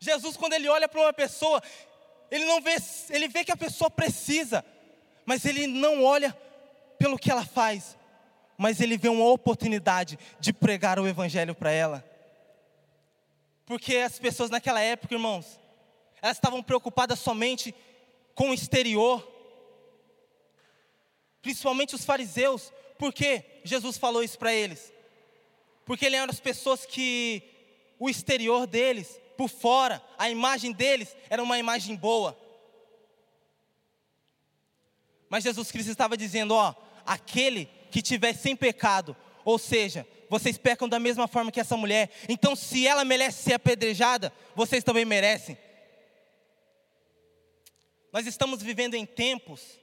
Jesus 0.00 0.36
quando 0.36 0.54
ele 0.54 0.68
olha 0.68 0.88
para 0.88 1.00
uma 1.00 1.12
pessoa, 1.12 1.62
ele 2.30 2.46
não 2.46 2.60
vê, 2.60 2.76
ele 3.10 3.28
vê 3.28 3.44
que 3.44 3.52
a 3.52 3.56
pessoa 3.56 3.90
precisa, 3.90 4.64
mas 5.26 5.44
ele 5.44 5.66
não 5.66 6.02
olha 6.02 6.36
pelo 6.98 7.18
que 7.18 7.30
ela 7.30 7.44
faz, 7.44 7.96
mas 8.56 8.80
ele 8.80 8.96
vê 8.96 9.08
uma 9.08 9.26
oportunidade 9.26 10.18
de 10.40 10.52
pregar 10.52 10.98
o 10.98 11.06
evangelho 11.06 11.54
para 11.54 11.70
ela. 11.70 12.04
Porque 13.66 13.98
as 13.98 14.18
pessoas 14.18 14.50
naquela 14.50 14.80
época, 14.80 15.14
irmãos, 15.14 15.60
elas 16.20 16.36
estavam 16.36 16.62
preocupadas 16.62 17.18
somente 17.20 17.74
com 18.34 18.50
o 18.50 18.54
exterior, 18.54 19.26
principalmente 21.40 21.94
os 21.94 22.04
fariseus. 22.04 22.72
Por 22.98 23.12
que 23.12 23.44
Jesus 23.64 23.96
falou 23.96 24.22
isso 24.22 24.38
para 24.38 24.52
eles? 24.52 24.92
Porque 25.84 26.06
ele 26.06 26.16
eram 26.16 26.30
as 26.30 26.40
pessoas 26.40 26.84
que 26.84 27.42
o 27.98 28.08
exterior 28.08 28.66
deles, 28.66 29.20
por 29.40 29.48
fora, 29.48 30.04
a 30.18 30.28
imagem 30.28 30.70
deles 30.70 31.16
era 31.30 31.42
uma 31.42 31.58
imagem 31.58 31.96
boa. 31.96 32.38
Mas 35.30 35.44
Jesus 35.44 35.72
Cristo 35.72 35.90
estava 35.90 36.14
dizendo: 36.14 36.52
ó, 36.52 36.74
aquele 37.06 37.64
que 37.90 38.02
tiver 38.02 38.34
sem 38.34 38.54
pecado, 38.54 39.16
ou 39.42 39.58
seja, 39.58 40.06
vocês 40.28 40.58
pecam 40.58 40.86
da 40.86 40.98
mesma 40.98 41.26
forma 41.26 41.50
que 41.50 41.58
essa 41.58 41.74
mulher, 41.74 42.10
então 42.28 42.54
se 42.54 42.86
ela 42.86 43.02
merece 43.02 43.44
ser 43.44 43.54
apedrejada, 43.54 44.30
vocês 44.54 44.84
também 44.84 45.06
merecem. 45.06 45.56
Nós 48.12 48.26
estamos 48.26 48.62
vivendo 48.62 48.92
em 48.92 49.06
tempos 49.06 49.80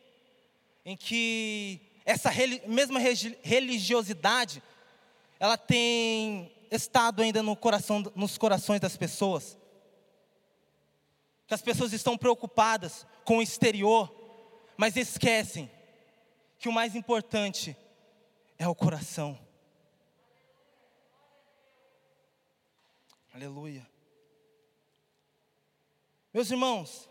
em 0.85 0.95
que 0.95 1.81
essa 2.05 2.31
mesma 2.67 2.99
religiosidade 3.41 4.61
ela 5.39 5.57
tem 5.57 6.51
estado 6.71 7.21
ainda 7.21 7.41
no 7.43 7.55
coração, 7.55 8.03
nos 8.15 8.37
corações 8.37 8.79
das 8.79 8.97
pessoas. 8.97 9.57
Que 11.45 11.53
as 11.53 11.61
pessoas 11.61 11.93
estão 11.93 12.17
preocupadas 12.17 13.05
com 13.23 13.37
o 13.37 13.41
exterior, 13.41 14.13
mas 14.75 14.95
esquecem 14.95 15.71
que 16.59 16.67
o 16.67 16.73
mais 16.73 16.95
importante 16.95 17.75
é 18.57 18.67
o 18.67 18.75
coração. 18.75 19.39
Aleluia. 23.33 23.87
Meus 26.33 26.51
irmãos, 26.51 27.07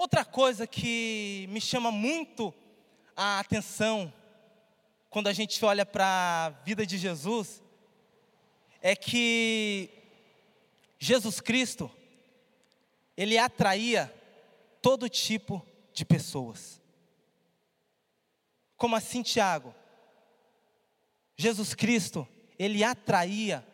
Outra 0.00 0.24
coisa 0.24 0.66
que 0.66 1.46
me 1.50 1.60
chama 1.60 1.92
muito 1.92 2.54
a 3.14 3.38
atenção 3.38 4.10
quando 5.10 5.26
a 5.26 5.32
gente 5.34 5.62
olha 5.62 5.84
para 5.84 6.46
a 6.46 6.48
vida 6.64 6.86
de 6.86 6.96
Jesus 6.96 7.59
é 8.80 8.96
que 8.96 9.90
Jesus 10.98 11.40
Cristo 11.40 11.90
ele 13.16 13.36
atraía 13.36 14.12
todo 14.80 15.08
tipo 15.08 15.64
de 15.92 16.04
pessoas. 16.04 16.80
Como 18.76 18.96
assim, 18.96 19.22
Tiago? 19.22 19.74
Jesus 21.36 21.74
Cristo, 21.74 22.26
ele 22.58 22.82
atraía 22.82 23.66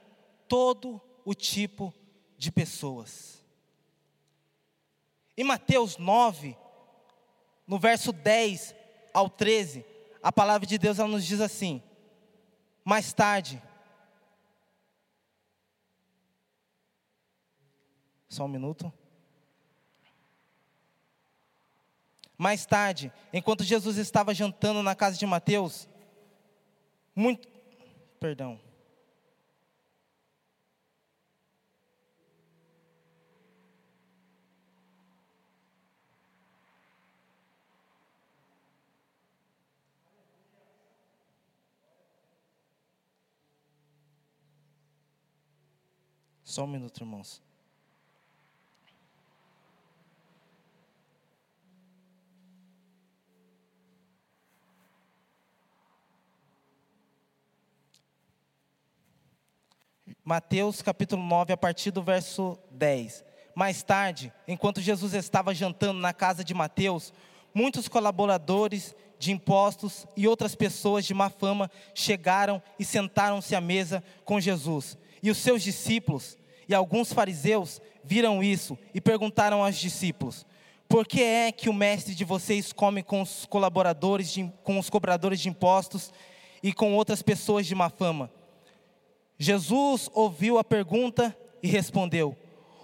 todo 0.48 1.00
o 1.24 1.34
tipo 1.34 1.94
de 2.36 2.50
pessoas. 2.50 3.42
Em 5.36 5.44
Mateus 5.44 5.96
9, 5.98 6.56
no 7.66 7.78
verso 7.78 8.12
10 8.12 8.74
ao 9.12 9.28
13, 9.28 9.84
a 10.22 10.32
palavra 10.32 10.66
de 10.66 10.78
Deus 10.78 10.98
ela 10.98 11.08
nos 11.08 11.24
diz 11.24 11.40
assim: 11.40 11.82
Mais 12.84 13.12
tarde, 13.12 13.62
só 18.28 18.44
um 18.44 18.48
minuto. 18.48 18.92
Mais 22.36 22.66
tarde, 22.66 23.12
enquanto 23.32 23.64
Jesus 23.64 23.96
estava 23.96 24.34
jantando 24.34 24.82
na 24.82 24.94
casa 24.94 25.16
de 25.16 25.24
Mateus, 25.24 25.88
muito, 27.14 27.48
perdão, 28.20 28.60
Só 46.56 46.64
um 46.64 46.68
minuto, 46.68 47.02
irmãos. 47.02 47.45
Mateus 60.28 60.82
capítulo 60.82 61.22
9, 61.22 61.52
a 61.52 61.56
partir 61.56 61.92
do 61.92 62.02
verso 62.02 62.58
10. 62.72 63.24
Mais 63.54 63.84
tarde, 63.84 64.32
enquanto 64.48 64.80
Jesus 64.80 65.14
estava 65.14 65.54
jantando 65.54 66.00
na 66.00 66.12
casa 66.12 66.42
de 66.42 66.52
Mateus, 66.52 67.12
muitos 67.54 67.86
colaboradores 67.86 68.92
de 69.20 69.30
impostos 69.30 70.04
e 70.16 70.26
outras 70.26 70.56
pessoas 70.56 71.04
de 71.04 71.14
má 71.14 71.30
fama 71.30 71.70
chegaram 71.94 72.60
e 72.76 72.84
sentaram-se 72.84 73.54
à 73.54 73.60
mesa 73.60 74.02
com 74.24 74.40
Jesus. 74.40 74.98
E 75.22 75.30
os 75.30 75.38
seus 75.38 75.62
discípulos 75.62 76.36
e 76.68 76.74
alguns 76.74 77.12
fariseus 77.12 77.80
viram 78.02 78.42
isso 78.42 78.76
e 78.92 79.00
perguntaram 79.00 79.64
aos 79.64 79.76
discípulos: 79.76 80.44
Por 80.88 81.06
que 81.06 81.22
é 81.22 81.52
que 81.52 81.68
o 81.68 81.72
mestre 81.72 82.16
de 82.16 82.24
vocês 82.24 82.72
come 82.72 83.00
com 83.00 83.22
os 83.22 83.46
colaboradores, 83.46 84.32
de, 84.32 84.52
com 84.64 84.76
os 84.76 84.90
cobradores 84.90 85.38
de 85.38 85.48
impostos 85.48 86.12
e 86.64 86.72
com 86.72 86.96
outras 86.96 87.22
pessoas 87.22 87.64
de 87.64 87.76
má 87.76 87.88
fama? 87.88 88.28
Jesus 89.38 90.10
ouviu 90.14 90.58
a 90.58 90.64
pergunta 90.64 91.36
e 91.62 91.68
respondeu: 91.68 92.36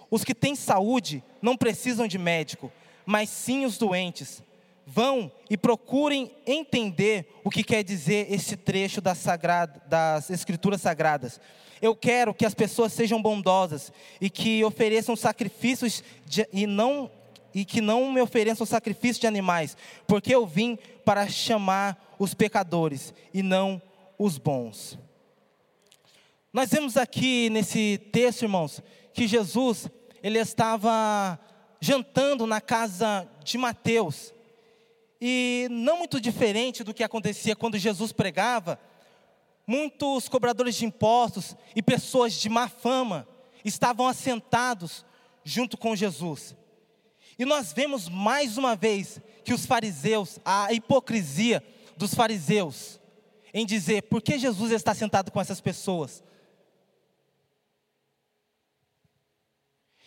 Os 0.09 0.23
que 0.23 0.35
têm 0.35 0.55
saúde 0.55 1.23
não 1.41 1.57
precisam 1.57 2.07
de 2.07 2.17
médico, 2.17 2.71
mas 3.05 3.29
sim 3.29 3.65
os 3.65 3.77
doentes. 3.77 4.43
Vão 4.85 5.31
e 5.49 5.55
procurem 5.55 6.29
entender 6.45 7.39
o 7.41 7.49
que 7.49 7.63
quer 7.63 7.83
dizer 7.83 8.27
esse 8.29 8.57
trecho 8.57 8.99
das, 8.99 9.17
sagrada, 9.17 9.81
das 9.87 10.29
Escrituras 10.29 10.81
Sagradas. 10.81 11.39
Eu 11.81 11.95
quero 11.95 12.33
que 12.33 12.45
as 12.45 12.53
pessoas 12.53 12.91
sejam 12.91 13.21
bondosas 13.21 13.93
e 14.19 14.29
que 14.29 14.63
ofereçam 14.63 15.15
sacrifícios 15.15 16.03
de, 16.25 16.47
e 16.51 16.67
não 16.67 17.09
e 17.53 17.63
que 17.63 17.81
não 17.81 18.11
me 18.11 18.19
ofereçam 18.19 18.65
sacrifício 18.65 19.21
de 19.21 19.27
animais, 19.27 19.77
porque 20.07 20.33
eu 20.33 20.45
vim 20.45 20.77
para 21.05 21.27
chamar 21.27 22.15
os 22.17 22.33
pecadores 22.33 23.13
e 23.33 23.43
não 23.43 23.81
os 24.17 24.37
bons. 24.37 24.97
Nós 26.53 26.69
vemos 26.69 26.97
aqui 26.97 27.49
nesse 27.49 27.97
texto, 28.11 28.43
irmãos, 28.43 28.79
que 29.11 29.27
Jesus, 29.27 29.89
ele 30.21 30.37
estava 30.37 31.39
jantando 31.81 32.45
na 32.45 32.61
casa 32.61 33.27
de 33.43 33.57
Mateus. 33.57 34.31
E 35.19 35.67
não 35.71 35.97
muito 35.97 36.21
diferente 36.21 36.83
do 36.83 36.93
que 36.93 37.03
acontecia 37.03 37.55
quando 37.55 37.79
Jesus 37.79 38.11
pregava, 38.11 38.79
muitos 39.65 40.29
cobradores 40.29 40.75
de 40.75 40.85
impostos 40.85 41.55
e 41.75 41.81
pessoas 41.81 42.33
de 42.33 42.47
má 42.49 42.69
fama 42.69 43.27
estavam 43.65 44.07
assentados 44.07 45.03
junto 45.43 45.75
com 45.75 45.95
Jesus. 45.95 46.55
E 47.39 47.45
nós 47.45 47.73
vemos 47.73 48.07
mais 48.07 48.59
uma 48.59 48.75
vez 48.75 49.19
que 49.43 49.55
os 49.55 49.65
fariseus, 49.65 50.37
a 50.45 50.71
hipocrisia 50.71 51.63
dos 51.97 52.13
fariseus, 52.13 52.99
em 53.51 53.65
dizer: 53.65 54.03
por 54.03 54.21
que 54.21 54.37
Jesus 54.37 54.71
está 54.71 54.93
sentado 54.93 55.31
com 55.31 55.41
essas 55.41 55.59
pessoas? 55.59 56.23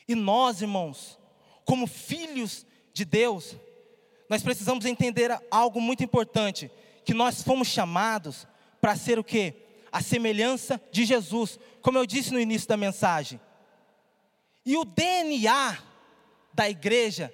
E 0.09 0.15
nós, 0.15 0.63
irmãos, 0.63 1.19
como 1.65 1.87
filhos 1.87 2.65
de 2.93 3.05
Deus, 3.05 3.57
nós 4.29 4.43
precisamos 4.43 4.85
entender 4.85 5.31
algo 5.51 5.81
muito 5.81 6.03
importante, 6.03 6.71
que 7.05 7.15
nós 7.15 7.43
fomos 7.43 7.69
chamados 7.69 8.47
para 8.81 8.97
ser 8.97 9.19
o 9.19 9.25
quê? 9.25 9.55
A 9.91 10.01
semelhança 10.03 10.81
de 10.91 11.05
Jesus, 11.05 11.59
como 11.81 11.99
eu 11.99 12.07
disse 12.07 12.33
no 12.33 12.41
início 12.41 12.69
da 12.69 12.77
mensagem. 12.77 13.41
E 14.65 14.77
o 14.77 14.85
DNA 14.85 15.79
da 16.53 16.69
igreja 16.69 17.33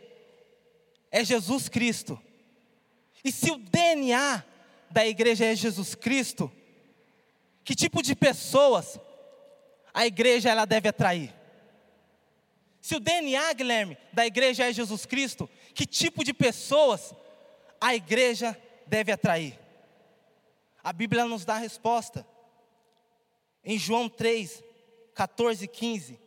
é 1.11 1.25
Jesus 1.25 1.69
Cristo. 1.69 2.21
E 3.25 3.31
se 3.31 3.51
o 3.51 3.57
DNA 3.57 4.45
da 4.91 5.07
igreja 5.07 5.47
é 5.47 5.55
Jesus 5.55 5.95
Cristo, 5.95 6.53
que 7.65 7.75
tipo 7.75 8.03
de 8.03 8.15
pessoas 8.15 8.99
a 9.95 10.07
igreja 10.07 10.51
ela 10.51 10.65
deve 10.65 10.89
atrair? 10.89 11.42
Se 12.83 12.97
o 12.97 13.01
DNA, 13.01 13.53
Guilherme, 13.53 13.97
da 14.13 14.27
igreja 14.27 14.69
é 14.69 14.73
Jesus 14.73 15.07
Cristo, 15.07 15.49
que 15.73 15.87
tipo 15.87 16.25
de 16.25 16.35
pessoas 16.35 17.15
a 17.81 17.95
igreja 17.95 18.61
deve 18.89 19.13
atrair? 19.13 19.57
A 20.83 20.93
Bíblia 20.93 21.25
nos 21.25 21.45
dá 21.45 21.55
a 21.55 21.59
resposta. 21.59 22.27
Em 23.65 23.79
João 23.79 24.09
3, 24.09 24.65
14 25.15 25.65
e 25.65 25.69
15, 25.69 26.19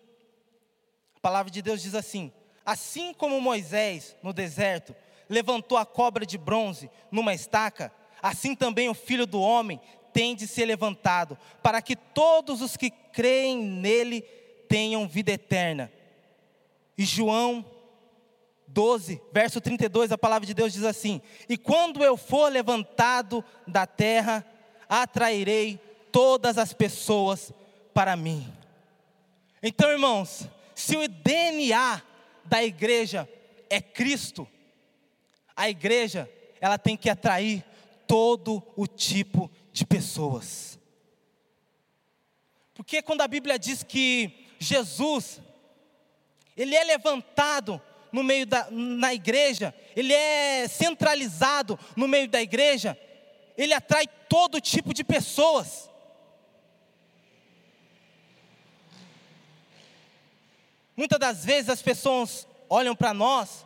a 1.18 1.20
palavra 1.20 1.52
de 1.52 1.62
Deus 1.62 1.82
diz 1.82 1.94
assim: 1.94 2.32
Assim 2.66 3.14
como 3.14 3.42
Moisés, 3.42 4.16
no 4.24 4.32
deserto, 4.32 4.96
levantou 5.28 5.78
a 5.78 5.86
cobra 5.86 6.26
de 6.26 6.38
bronze 6.38 6.90
numa 7.12 7.34
estaca, 7.34 7.94
assim 8.22 8.56
também 8.56 8.88
o 8.88 8.94
filho 8.94 9.28
do 9.28 9.42
homem 9.42 9.82
tem 10.14 10.34
de 10.34 10.48
ser 10.48 10.64
levantado, 10.64 11.38
para 11.62 11.82
que 11.82 11.98
todos 11.98 12.62
os 12.62 12.78
que 12.78 12.90
creem 12.90 13.58
nele 13.58 14.22
tenham 14.70 15.06
vida 15.06 15.34
eterna. 15.34 15.92
E 16.98 17.04
João 17.04 17.66
12, 18.68 19.22
verso 19.32 19.62
32, 19.62 20.12
a 20.12 20.18
palavra 20.18 20.46
de 20.46 20.54
Deus 20.54 20.74
diz 20.74 20.84
assim: 20.84 21.22
E 21.48 21.58
quando 21.58 22.04
eu 22.04 22.18
for 22.18 22.52
levantado 22.52 23.44
da 23.68 23.86
terra, 23.86 24.46
atrairei 24.88 25.80
todas 26.12 26.58
as 26.58 26.74
pessoas 26.74 27.52
para 27.94 28.16
mim. 28.16 28.52
Então, 29.62 29.90
irmãos, 29.92 30.48
se 30.74 30.96
o 30.96 31.08
DNA 31.08 32.02
da 32.44 32.64
igreja 32.64 33.28
é 33.70 33.82
Cristo, 33.82 34.48
a 35.56 35.70
igreja, 35.70 36.30
ela 36.60 36.78
tem 36.78 36.98
que 36.98 37.10
atrair 37.10 37.64
todo 38.08 38.64
o 38.76 38.86
tipo 38.86 39.50
de 39.72 39.86
pessoas. 39.86 40.80
Porque 42.74 43.02
quando 43.02 43.22
a 43.22 43.28
Bíblia 43.28 43.58
diz 43.58 43.84
que 43.84 44.48
Jesus, 44.60 45.40
ele 46.56 46.76
é 46.76 46.84
levantado 46.84 47.82
no 48.12 48.24
meio 48.24 48.46
da 48.46 48.68
na 48.72 49.14
igreja, 49.14 49.76
ele 49.96 50.14
é 50.14 50.68
centralizado 50.68 51.78
no 51.96 52.08
meio 52.08 52.28
da 52.30 52.42
igreja, 52.42 52.98
ele 53.58 53.74
atrai 53.74 54.08
todo 54.30 54.62
tipo 54.62 54.94
de 54.94 55.04
pessoas. 55.04 55.90
Muitas 60.96 61.20
das 61.20 61.44
vezes 61.44 61.70
as 61.70 61.82
pessoas 61.82 62.48
olham 62.70 62.96
para 62.96 63.14
nós 63.14 63.66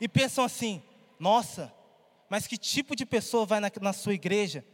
e 0.00 0.08
pensam 0.08 0.44
assim: 0.44 0.82
nossa, 1.18 1.72
mas 2.28 2.46
que 2.46 2.56
tipo 2.56 2.96
de 2.96 3.04
pessoa 3.04 3.44
vai 3.44 3.60
na, 3.60 3.70
na 3.80 3.92
sua 3.92 4.14
igreja? 4.14 4.64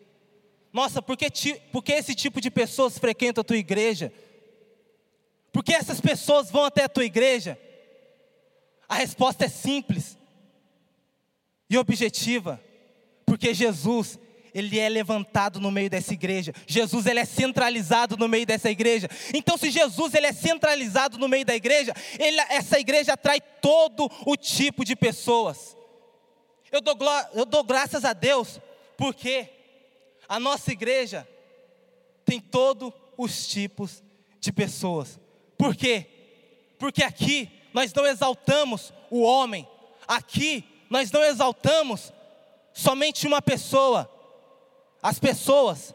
Nossa, 0.72 1.02
por 1.02 1.16
que, 1.16 1.28
por 1.72 1.82
que 1.82 1.92
esse 1.92 2.14
tipo 2.14 2.40
de 2.40 2.50
pessoas 2.50 2.96
frequenta 2.96 3.40
a 3.40 3.44
tua 3.44 3.56
igreja? 3.56 4.12
Por 5.52 5.64
que 5.64 5.72
essas 5.72 6.00
pessoas 6.00 6.50
vão 6.50 6.64
até 6.64 6.84
a 6.84 6.88
tua 6.88 7.04
igreja? 7.04 7.58
A 8.88 8.96
resposta 8.96 9.44
é 9.44 9.48
simples 9.48 10.18
e 11.68 11.78
objetiva, 11.78 12.60
porque 13.24 13.54
Jesus, 13.54 14.18
ele 14.52 14.78
é 14.78 14.88
levantado 14.88 15.60
no 15.60 15.70
meio 15.70 15.88
dessa 15.88 16.12
igreja. 16.12 16.52
Jesus 16.66 17.06
ele 17.06 17.20
é 17.20 17.24
centralizado 17.24 18.16
no 18.16 18.26
meio 18.28 18.44
dessa 18.44 18.68
igreja. 18.68 19.08
Então, 19.32 19.56
se 19.56 19.70
Jesus 19.70 20.12
ele 20.14 20.26
é 20.26 20.32
centralizado 20.32 21.18
no 21.18 21.28
meio 21.28 21.44
da 21.44 21.54
igreja, 21.54 21.94
ele, 22.18 22.40
essa 22.48 22.80
igreja 22.80 23.12
atrai 23.12 23.40
todo 23.40 24.10
o 24.26 24.36
tipo 24.36 24.84
de 24.84 24.96
pessoas. 24.96 25.76
Eu 26.72 26.80
dou, 26.80 26.96
eu 27.34 27.44
dou 27.44 27.62
graças 27.62 28.04
a 28.04 28.12
Deus, 28.12 28.60
porque 28.96 29.48
a 30.28 30.40
nossa 30.40 30.72
igreja 30.72 31.26
tem 32.24 32.40
todos 32.40 32.92
os 33.16 33.46
tipos 33.46 34.02
de 34.40 34.52
pessoas. 34.52 35.18
Por 35.60 35.76
quê? 35.76 36.06
Porque 36.78 37.04
aqui 37.04 37.50
nós 37.74 37.92
não 37.92 38.06
exaltamos 38.06 38.94
o 39.10 39.20
homem, 39.20 39.68
aqui 40.08 40.64
nós 40.88 41.12
não 41.12 41.22
exaltamos 41.22 42.14
somente 42.72 43.26
uma 43.26 43.42
pessoa, 43.42 44.10
as 45.02 45.18
pessoas, 45.18 45.94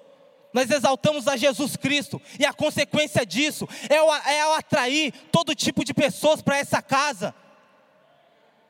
nós 0.54 0.70
exaltamos 0.70 1.28
a 1.28 1.36
Jesus 1.36 1.76
Cristo, 1.76 2.22
e 2.40 2.46
a 2.46 2.54
consequência 2.54 3.26
disso 3.26 3.68
é 3.90 4.00
o, 4.00 4.14
é 4.14 4.48
o 4.50 4.54
atrair 4.54 5.12
todo 5.32 5.56
tipo 5.56 5.84
de 5.84 5.96
pessoas 5.96 6.44
para 6.44 6.60
essa 6.60 6.80
casa, 6.80 7.34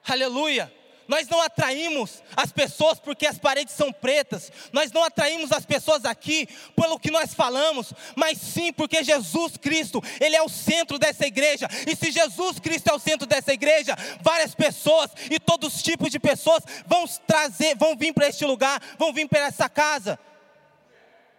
aleluia. 0.08 0.74
Nós 1.08 1.28
não 1.28 1.42
atraímos 1.42 2.24
as 2.36 2.52
pessoas 2.52 3.00
porque 3.00 3.28
as 3.28 3.38
paredes 3.38 3.74
são 3.76 3.94
pretas, 3.94 4.52
nós 4.72 4.92
não 4.92 5.04
atraímos 5.04 5.52
as 5.52 5.66
pessoas 5.66 6.04
aqui 6.04 6.48
pelo 6.76 7.00
que 7.00 7.12
nós 7.12 7.34
falamos, 7.34 7.94
mas 8.16 8.40
sim 8.40 8.74
porque 8.74 9.04
Jesus 9.04 9.56
Cristo, 9.58 10.02
Ele 10.20 10.36
é 10.36 10.42
o 10.42 10.50
centro 10.50 10.98
dessa 10.98 11.26
igreja, 11.28 11.68
e 11.88 11.96
se 11.96 12.12
Jesus 12.12 12.60
Cristo 12.60 12.90
é 12.90 12.94
o 12.94 13.00
centro 13.00 13.28
dessa 13.28 13.54
igreja, 13.54 13.96
várias 14.22 14.56
pessoas 14.56 15.12
e 15.30 15.40
todos 15.40 15.76
os 15.76 15.84
tipos 15.84 16.10
de 16.10 16.20
pessoas 16.20 16.64
vão 16.88 17.06
trazer, 17.28 17.76
vão 17.76 17.96
vir 17.96 18.14
para 18.14 18.28
este 18.28 18.46
lugar, 18.46 18.82
vão 18.98 19.14
vir 19.14 19.28
para 19.28 19.46
essa 19.46 19.70
casa, 19.70 20.18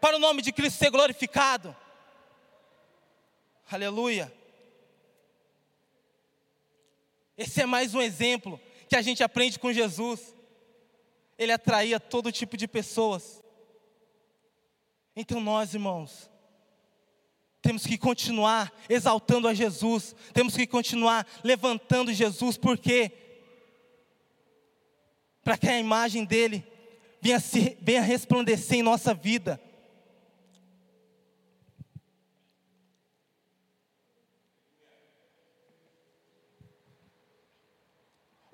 para 0.00 0.16
o 0.16 0.20
nome 0.20 0.42
de 0.42 0.52
Cristo 0.52 0.78
ser 0.78 0.90
glorificado. 0.90 1.74
Aleluia. 3.70 4.32
Esse 7.36 7.62
é 7.62 7.66
mais 7.66 7.94
um 7.94 8.00
exemplo 8.00 8.60
que 8.88 8.96
a 8.96 9.02
gente 9.02 9.22
aprende 9.22 9.58
com 9.58 9.72
Jesus. 9.72 10.34
Ele 11.38 11.52
atraía 11.52 12.00
todo 12.00 12.32
tipo 12.32 12.56
de 12.56 12.66
pessoas. 12.66 13.42
Então 15.14 15.40
nós, 15.40 15.74
irmãos, 15.74 16.30
temos 17.62 17.86
que 17.86 17.98
continuar 17.98 18.72
exaltando 18.88 19.48
a 19.48 19.54
Jesus, 19.54 20.14
temos 20.32 20.54
que 20.54 20.66
continuar 20.66 21.26
levantando 21.42 22.12
Jesus, 22.12 22.56
porque 22.56 23.10
para 25.42 25.56
que 25.56 25.68
a 25.68 25.78
imagem 25.78 26.24
dele 26.24 26.64
venha, 27.20 27.40
se, 27.40 27.76
venha 27.80 28.02
resplandecer 28.02 28.78
em 28.78 28.82
nossa 28.82 29.14
vida. 29.14 29.60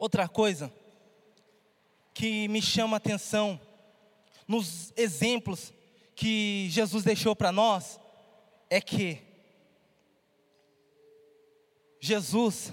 Outra 0.02 0.28
coisa 0.28 0.74
que 2.12 2.48
me 2.48 2.60
chama 2.60 2.96
a 2.96 2.98
atenção 2.98 3.60
nos 4.48 4.92
exemplos 4.96 5.72
que 6.16 6.66
Jesus 6.70 7.04
deixou 7.04 7.36
para 7.36 7.52
nós 7.52 8.00
é 8.68 8.80
que 8.80 9.22
Jesus, 12.00 12.72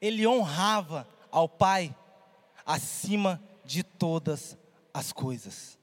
ele 0.00 0.26
honrava 0.26 1.06
ao 1.30 1.46
Pai 1.46 1.94
acima 2.64 3.46
de 3.62 3.82
todas 3.82 4.56
as 4.94 5.12
coisas. 5.12 5.78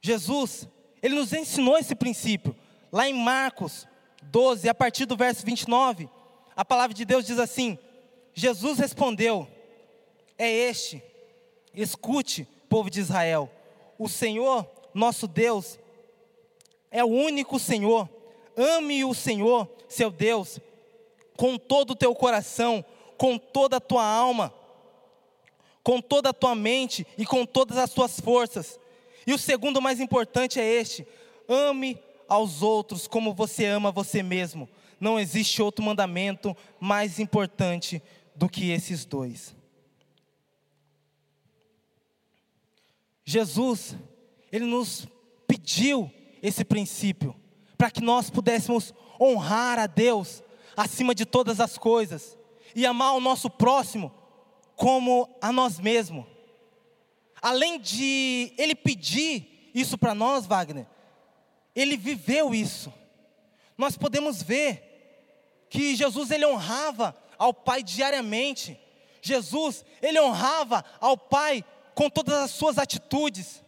Jesus, 0.00 0.66
ele 1.00 1.14
nos 1.14 1.32
ensinou 1.32 1.78
esse 1.78 1.94
princípio. 1.94 2.56
Lá 2.90 3.08
em 3.08 3.14
Marcos 3.14 3.86
12, 4.24 4.68
a 4.68 4.74
partir 4.74 5.06
do 5.06 5.16
verso 5.16 5.46
29, 5.46 6.10
a 6.56 6.64
palavra 6.64 6.92
de 6.92 7.04
Deus 7.04 7.24
diz 7.24 7.38
assim: 7.38 7.78
Jesus 8.34 8.78
respondeu: 8.78 9.46
É 10.38 10.48
este, 10.50 11.02
escute, 11.74 12.46
povo 12.68 12.90
de 12.90 13.00
Israel, 13.00 13.50
o 13.98 14.08
Senhor, 14.08 14.66
nosso 14.94 15.26
Deus, 15.26 15.78
é 16.90 17.04
o 17.04 17.08
único 17.08 17.58
Senhor. 17.58 18.08
Ame 18.56 19.04
o 19.04 19.14
Senhor, 19.14 19.68
seu 19.88 20.10
Deus, 20.10 20.60
com 21.36 21.56
todo 21.56 21.92
o 21.92 21.96
teu 21.96 22.14
coração, 22.14 22.84
com 23.16 23.38
toda 23.38 23.78
a 23.78 23.80
tua 23.80 24.04
alma, 24.04 24.52
com 25.82 26.00
toda 26.00 26.30
a 26.30 26.34
tua 26.34 26.54
mente 26.54 27.06
e 27.16 27.24
com 27.24 27.46
todas 27.46 27.78
as 27.78 27.90
tuas 27.90 28.20
forças. 28.20 28.78
E 29.26 29.32
o 29.32 29.38
segundo 29.38 29.80
mais 29.80 30.00
importante 30.00 30.60
é 30.60 30.64
este: 30.64 31.06
ame 31.48 31.98
aos 32.28 32.62
outros 32.62 33.06
como 33.06 33.34
você 33.34 33.66
ama 33.66 33.90
você 33.90 34.22
mesmo. 34.22 34.68
Não 35.00 35.18
existe 35.18 35.60
outro 35.60 35.84
mandamento 35.84 36.56
mais 36.78 37.18
importante 37.18 38.00
do 38.34 38.48
que 38.48 38.70
esses 38.70 39.04
dois. 39.04 39.54
Jesus, 43.24 43.96
ele 44.50 44.64
nos 44.64 45.06
pediu 45.46 46.10
esse 46.42 46.64
princípio 46.64 47.34
para 47.78 47.90
que 47.90 48.00
nós 48.00 48.30
pudéssemos 48.30 48.92
honrar 49.20 49.78
a 49.78 49.86
Deus 49.86 50.42
acima 50.76 51.14
de 51.14 51.24
todas 51.24 51.60
as 51.60 51.78
coisas 51.78 52.36
e 52.74 52.84
amar 52.84 53.14
o 53.14 53.20
nosso 53.20 53.48
próximo 53.48 54.12
como 54.74 55.28
a 55.40 55.52
nós 55.52 55.78
mesmos. 55.78 56.24
Além 57.40 57.80
de 57.80 58.52
ele 58.56 58.74
pedir 58.74 59.70
isso 59.74 59.98
para 59.98 60.14
nós, 60.14 60.46
Wagner, 60.46 60.86
ele 61.74 61.96
viveu 61.96 62.54
isso. 62.54 62.92
Nós 63.76 63.96
podemos 63.96 64.42
ver 64.42 65.66
que 65.68 65.96
Jesus 65.96 66.30
ele 66.30 66.46
honrava 66.46 67.16
ao 67.38 67.52
Pai 67.52 67.82
diariamente. 67.82 68.78
Jesus, 69.20 69.84
ele 70.00 70.20
honrava 70.20 70.84
ao 71.00 71.16
Pai 71.16 71.64
com 71.94 72.10
todas 72.10 72.34
as 72.34 72.50
suas 72.50 72.78
atitudes. 72.78 73.62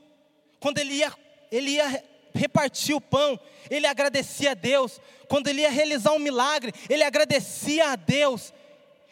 Quando 0.60 0.78
ele 0.78 0.94
ia, 0.94 1.12
ele 1.50 1.70
ia 1.72 2.04
repartir 2.34 2.96
o 2.96 3.00
pão, 3.00 3.38
ele 3.70 3.86
agradecia 3.86 4.52
a 4.52 4.54
Deus. 4.54 5.00
Quando 5.28 5.48
ele 5.48 5.62
ia 5.62 5.70
realizar 5.70 6.12
um 6.12 6.18
milagre, 6.18 6.72
ele 6.88 7.04
agradecia 7.04 7.92
a 7.92 7.96
Deus. 7.96 8.52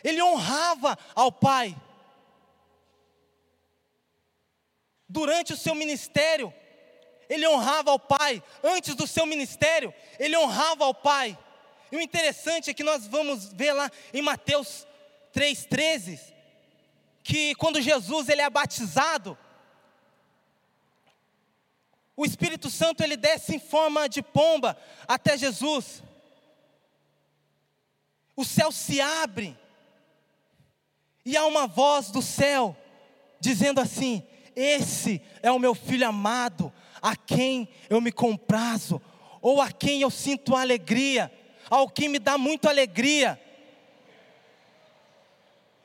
Ele 0.03 0.23
honrava 0.23 0.99
ao 1.15 1.31
Pai. 1.31 1.77
Durante 5.09 5.53
o 5.53 5.57
seu 5.57 5.75
ministério, 5.75 6.53
ele 7.29 7.47
honrava 7.47 7.91
ao 7.91 7.99
Pai. 7.99 8.43
Antes 8.63 8.95
do 8.95 9.07
seu 9.07 9.27
ministério, 9.27 9.95
ele 10.19 10.37
honrava 10.37 10.85
ao 10.85 10.95
Pai. 10.95 11.39
E 11.93 11.97
o 11.97 12.01
interessante 12.01 12.71
é 12.71 12.75
que 12.75 12.83
nós 12.83 13.07
vamos 13.07 13.53
ver 13.53 13.75
lá 13.75 13.91
em 14.15 14.23
Mateus 14.23 14.87
3,13, 15.35 16.19
que 17.23 17.55
quando 17.57 17.83
Jesus 17.83 18.31
ele 18.31 18.41
é 18.41 18.49
batizado, 18.49 19.37
o 22.17 22.25
Espírito 22.25 22.71
Santo 22.71 23.03
ele 23.03 23.15
desce 23.15 23.55
em 23.55 23.59
forma 23.59 24.09
de 24.09 24.23
pomba 24.23 24.75
até 25.07 25.37
Jesus. 25.37 26.03
O 28.35 28.43
céu 28.43 28.73
se 28.73 28.99
abre 28.99 29.55
e 31.27 31.37
há 31.37 31.45
uma 31.45 31.67
voz 31.67 32.11
do 32.11 32.23
céu 32.23 32.75
dizendo 33.39 33.83
assim: 33.83 34.27
Esse 34.57 35.21
é 35.43 35.53
o 35.53 35.59
meu 35.59 35.75
filho 35.75 36.09
amado, 36.09 36.73
a 37.03 37.15
quem 37.15 37.69
eu 37.91 38.01
me 38.01 38.11
comprazo, 38.11 38.99
ou 39.43 39.61
a 39.61 39.71
quem 39.71 40.01
eu 40.01 40.11
sinto 40.11 40.57
alegria, 40.57 41.31
ao 41.73 41.89
que 41.89 42.07
me 42.07 42.19
dá 42.19 42.37
muito 42.37 42.69
alegria. 42.69 43.41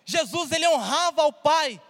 Jesus 0.03 0.51
ele 0.51 0.67
honrava 0.67 1.21
ao 1.21 1.31
Pai. 1.31 1.81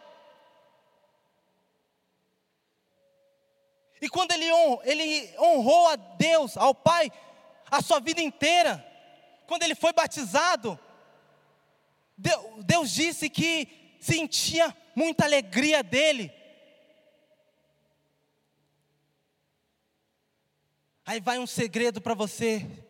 E 3.99 4.07
quando 4.07 4.33
ele, 4.33 4.53
honrou, 4.53 4.81
ele 4.83 5.35
honrou 5.39 5.87
a 5.87 5.95
Deus, 5.95 6.55
ao 6.57 6.75
Pai, 6.75 7.11
a 7.71 7.81
sua 7.81 7.99
vida 7.99 8.21
inteira, 8.21 8.85
quando 9.47 9.63
ele 9.63 9.73
foi 9.73 9.91
batizado, 9.91 10.79
Deus 12.59 12.91
disse 12.91 13.31
que 13.31 13.97
sentia 13.99 14.77
muita 14.95 15.25
alegria 15.25 15.81
dele. 15.81 16.31
Aí 21.03 21.19
vai 21.19 21.39
um 21.39 21.47
segredo 21.47 21.99
para 21.99 22.13
você. 22.13 22.85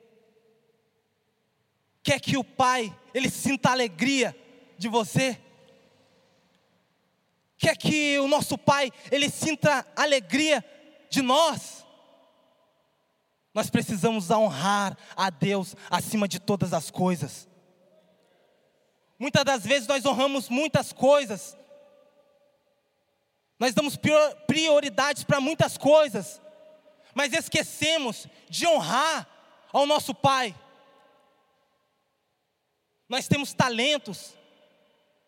Quer 2.08 2.22
que 2.22 2.38
o 2.38 2.43
Pai, 2.43 2.98
ele 3.13 3.30
sinta 3.30 3.70
alegria 3.70 4.34
de 4.78 4.88
você? 4.88 5.38
Quer 7.58 7.76
que 7.76 8.17
o 8.20 8.30
nosso 8.30 8.58
Pai, 8.58 8.93
ele 9.12 9.30
sinta 9.30 9.86
alegria 9.93 10.63
de 11.10 11.22
nós? 11.22 11.86
Nós 13.54 13.70
precisamos 13.70 14.32
honrar 14.32 14.98
a 15.17 15.30
Deus 15.30 15.76
acima 15.89 16.30
de 16.30 16.39
todas 16.39 16.72
as 16.72 16.89
coisas. 16.89 17.46
Muitas 19.20 19.43
das 19.43 19.65
vezes 19.65 19.86
nós 19.86 20.06
honramos 20.06 20.48
muitas 20.48 20.93
coisas, 20.93 21.58
nós 23.60 23.74
damos 23.74 24.00
prioridades 24.48 25.26
para 25.26 25.41
muitas 25.41 25.78
coisas, 25.78 26.41
mas 27.13 27.34
esquecemos 27.34 28.28
de 28.50 28.65
honrar 28.65 29.28
ao 29.74 29.86
nosso 29.86 30.15
Pai. 30.15 30.56
Nós 33.10 33.28
temos 33.28 33.54
talentos, 33.54 34.34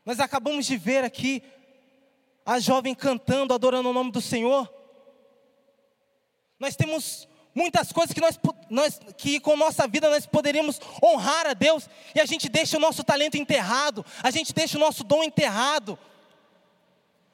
nós 0.05 0.19
acabamos 0.19 0.65
de 0.65 0.75
ver 0.75 1.03
aqui 1.03 1.41
a 2.45 2.59
jovem 2.59 2.93
cantando, 2.93 3.53
adorando 3.53 3.89
o 3.89 3.93
nome 3.93 4.11
do 4.11 4.21
Senhor. 4.21 4.71
Nós 6.59 6.75
temos 6.75 7.27
muitas 7.55 7.91
coisas 7.91 8.13
que 8.13 8.19
nós, 8.19 8.39
nós 8.69 8.99
que 9.17 9.39
com 9.39 9.55
nossa 9.55 9.87
vida 9.87 10.09
nós 10.09 10.25
poderíamos 10.25 10.79
honrar 11.03 11.47
a 11.47 11.53
Deus 11.53 11.89
e 12.13 12.19
a 12.19 12.25
gente 12.25 12.49
deixa 12.49 12.77
o 12.77 12.79
nosso 12.79 13.03
talento 13.03 13.37
enterrado, 13.37 14.05
a 14.21 14.31
gente 14.31 14.53
deixa 14.53 14.77
o 14.77 14.79
nosso 14.79 15.03
dom 15.03 15.23
enterrado. 15.23 15.97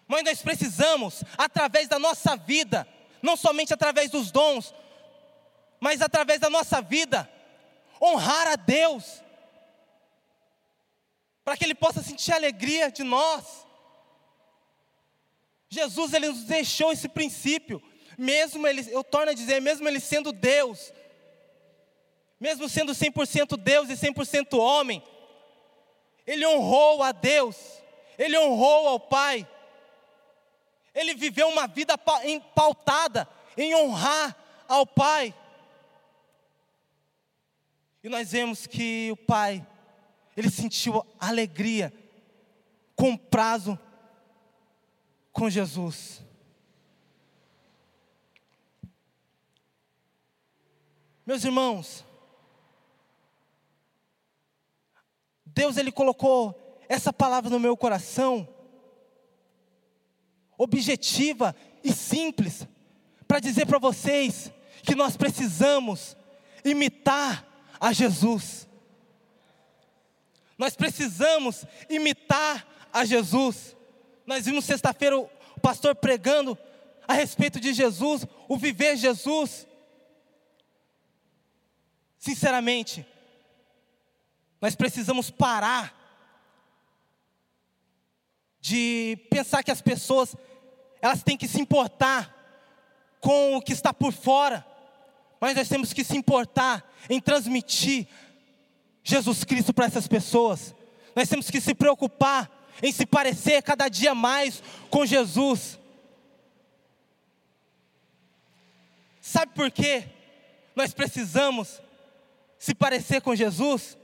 Mas 0.08 0.24
nós 0.24 0.42
precisamos, 0.42 1.24
através 1.38 1.88
da 1.88 1.98
nossa 1.98 2.36
vida, 2.36 2.88
não 3.22 3.36
somente 3.36 3.74
através 3.74 4.12
dos 4.12 4.32
dons, 4.32 4.74
mas 5.80 6.02
através 6.02 6.40
da 6.40 6.50
nossa 6.50 6.82
vida, 6.82 7.30
honrar 8.00 8.48
a 8.48 8.56
Deus 8.56 9.24
para 11.46 11.56
que 11.56 11.64
Ele 11.64 11.76
possa 11.76 12.02
sentir 12.02 12.32
alegria 12.34 12.92
de 12.92 13.04
nós. 13.04 13.66
Jesus, 15.70 16.12
Ele 16.12 16.30
nos 16.30 16.44
deixou 16.46 16.92
esse 16.92 17.08
princípio, 17.08 17.82
mesmo 18.18 18.68
Ele, 18.68 18.84
eu 18.92 19.04
torno 19.04 19.32
a 19.32 19.36
dizer, 19.36 19.62
mesmo 19.62 19.88
Ele 19.88 20.00
sendo 20.00 20.32
Deus, 20.32 20.92
mesmo 22.40 22.68
sendo 22.68 22.94
100% 22.94 23.56
Deus 23.58 23.90
e 23.90 23.94
100% 23.94 24.58
homem, 24.58 25.04
Ele 26.26 26.48
honrou 26.48 27.04
a 27.04 27.12
Deus, 27.12 27.56
Ele 28.18 28.38
honrou 28.40 28.88
ao 28.88 29.00
Pai, 29.00 29.48
Ele 30.96 31.14
viveu 31.14 31.48
uma 31.48 31.68
vida 31.68 31.96
pautada 31.96 33.30
em 33.56 33.76
honrar 33.76 34.36
ao 34.68 34.86
Pai. 34.88 35.34
E 38.04 38.10
nós 38.10 38.32
vemos 38.32 38.66
que 38.66 39.12
o 39.12 39.18
Pai, 39.18 39.66
ele 40.36 40.50
sentiu 40.50 41.06
alegria 41.20 41.94
com 42.96 43.16
prazo 43.16 43.78
com 45.32 45.50
Jesus. 45.50 46.24
Meus 51.26 51.44
irmãos, 51.44 52.06
Deus 55.46 55.78
ele 55.78 55.92
colocou 55.92 56.62
essa 56.88 57.12
palavra 57.12 57.50
no 57.50 57.60
meu 57.60 57.76
coração, 57.76 58.48
objetiva 60.58 61.56
e 61.84 61.92
simples, 61.92 62.68
para 63.28 63.40
dizer 63.40 63.66
para 63.66 63.80
vocês 63.80 64.52
que 64.84 64.94
nós 64.94 65.18
precisamos 65.18 66.16
imitar 66.64 67.46
a 67.80 67.92
Jesus. 67.92 68.65
Nós 70.58 70.76
precisamos 70.76 71.66
imitar 71.90 72.66
a 72.92 73.04
Jesus. 73.04 73.76
Nós 74.26 74.46
vimos 74.46 74.66
sexta-feira 74.66 75.18
o 75.18 75.30
pastor 75.62 75.96
pregando 75.96 76.58
a 77.08 77.14
respeito 77.14 77.60
de 77.60 77.74
Jesus, 77.74 78.26
o 78.48 78.58
viver 78.58 78.96
Jesus. 78.96 79.68
Sinceramente, 82.18 83.06
nós 84.60 84.76
precisamos 84.76 85.30
parar 85.30 85.94
de 88.60 89.18
pensar 89.30 89.62
que 89.62 89.70
as 89.70 89.82
pessoas 89.82 90.36
elas 91.02 91.22
têm 91.22 91.38
que 91.38 91.48
se 91.48 91.62
importar 91.62 92.34
com 93.20 93.56
o 93.56 93.62
que 93.62 93.74
está 93.74 93.94
por 93.94 94.12
fora, 94.12 94.66
mas 95.40 95.56
nós 95.56 95.70
temos 95.70 95.94
que 95.94 96.04
se 96.04 96.18
importar 96.18 96.84
em 97.08 97.20
transmitir 97.20 98.08
Jesus 99.06 99.44
Cristo 99.44 99.72
para 99.72 99.86
essas 99.86 100.08
pessoas. 100.08 100.74
Nós 101.16 101.30
temos 101.30 101.50
que 101.52 101.62
se 101.62 101.76
preocupar 101.76 102.52
em 102.82 102.92
se 102.92 103.06
parecer 103.06 103.62
cada 103.62 103.88
dia 103.88 104.16
mais 104.16 104.62
com 104.90 105.06
Jesus. 105.06 105.80
Sabe 109.22 109.54
por 109.54 109.70
quê? 109.70 110.10
Nós 110.76 110.92
precisamos 110.92 111.80
se 112.58 112.74
parecer 112.74 113.22
com 113.22 113.36
Jesus? 113.36 113.96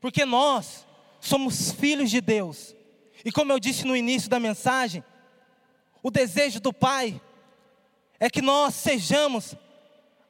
Porque 0.00 0.26
nós 0.26 0.86
somos 1.18 1.72
filhos 1.72 2.10
de 2.10 2.20
Deus. 2.20 2.76
E 3.24 3.32
como 3.32 3.52
eu 3.52 3.58
disse 3.58 3.86
no 3.86 3.96
início 3.96 4.28
da 4.28 4.38
mensagem, 4.38 5.02
o 6.02 6.10
desejo 6.10 6.60
do 6.60 6.74
Pai 6.74 7.20
é 8.20 8.28
que 8.28 8.42
nós 8.42 8.74
sejamos 8.74 9.56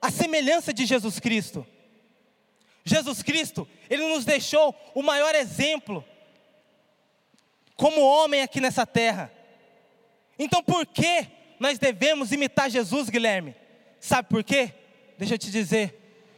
a 0.00 0.10
semelhança 0.10 0.72
de 0.72 0.86
Jesus 0.86 1.18
Cristo. 1.18 1.66
Jesus 2.84 3.22
Cristo, 3.22 3.68
Ele 3.90 4.06
nos 4.08 4.24
deixou 4.24 4.74
o 4.94 5.02
maior 5.02 5.34
exemplo 5.34 6.04
como 7.76 8.00
homem 8.00 8.42
aqui 8.42 8.60
nessa 8.60 8.86
terra. 8.86 9.32
Então 10.38 10.62
por 10.62 10.86
que 10.86 11.26
nós 11.60 11.78
devemos 11.78 12.32
imitar 12.32 12.70
Jesus, 12.70 13.08
Guilherme? 13.08 13.54
Sabe 14.00 14.28
por 14.28 14.42
quê? 14.42 14.72
Deixa 15.18 15.34
eu 15.34 15.38
te 15.38 15.50
dizer. 15.50 15.94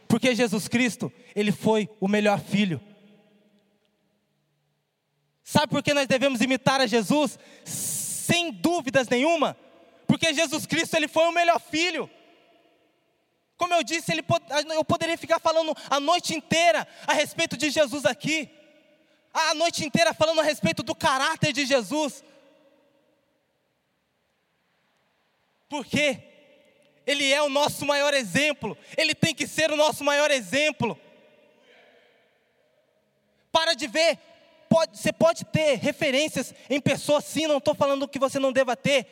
Porque 0.07 0.35
Jesus 0.35 0.67
Cristo, 0.67 1.11
Ele 1.35 1.51
foi 1.51 1.89
o 1.99 2.07
melhor 2.07 2.39
filho. 2.39 2.81
Sabe 5.43 5.67
por 5.67 5.83
que 5.83 5.93
nós 5.93 6.07
devemos 6.07 6.41
imitar 6.41 6.81
a 6.81 6.87
Jesus? 6.87 7.37
Sem 7.63 8.51
dúvidas 8.51 9.07
nenhuma. 9.07 9.55
Porque 10.07 10.33
Jesus 10.33 10.65
Cristo, 10.65 10.95
Ele 10.95 11.07
foi 11.07 11.25
o 11.25 11.31
melhor 11.31 11.59
filho. 11.59 12.09
Como 13.61 13.75
eu 13.75 13.83
disse, 13.83 14.11
ele, 14.11 14.25
eu 14.73 14.83
poderia 14.83 15.15
ficar 15.15 15.37
falando 15.39 15.77
a 15.87 15.99
noite 15.99 16.33
inteira 16.33 16.87
a 17.05 17.13
respeito 17.13 17.55
de 17.55 17.69
Jesus 17.69 18.07
aqui. 18.07 18.49
A 19.31 19.53
noite 19.53 19.85
inteira 19.85 20.15
falando 20.15 20.41
a 20.41 20.43
respeito 20.43 20.81
do 20.81 20.95
caráter 20.95 21.53
de 21.53 21.63
Jesus. 21.67 22.23
Porque 25.69 26.23
Ele 27.05 27.31
é 27.31 27.39
o 27.43 27.49
nosso 27.49 27.85
maior 27.85 28.15
exemplo. 28.15 28.75
Ele 28.97 29.13
tem 29.13 29.35
que 29.35 29.45
ser 29.45 29.71
o 29.71 29.77
nosso 29.77 30.03
maior 30.03 30.31
exemplo. 30.31 30.99
Para 33.51 33.75
de 33.75 33.85
ver. 33.85 34.17
Pode, 34.67 34.97
você 34.97 35.13
pode 35.13 35.45
ter 35.45 35.75
referências 35.75 36.51
em 36.67 36.81
pessoas, 36.81 37.25
sim, 37.25 37.45
não 37.45 37.59
estou 37.59 37.75
falando 37.75 38.07
que 38.07 38.17
você 38.17 38.39
não 38.39 38.51
deva 38.51 38.75
ter. 38.75 39.05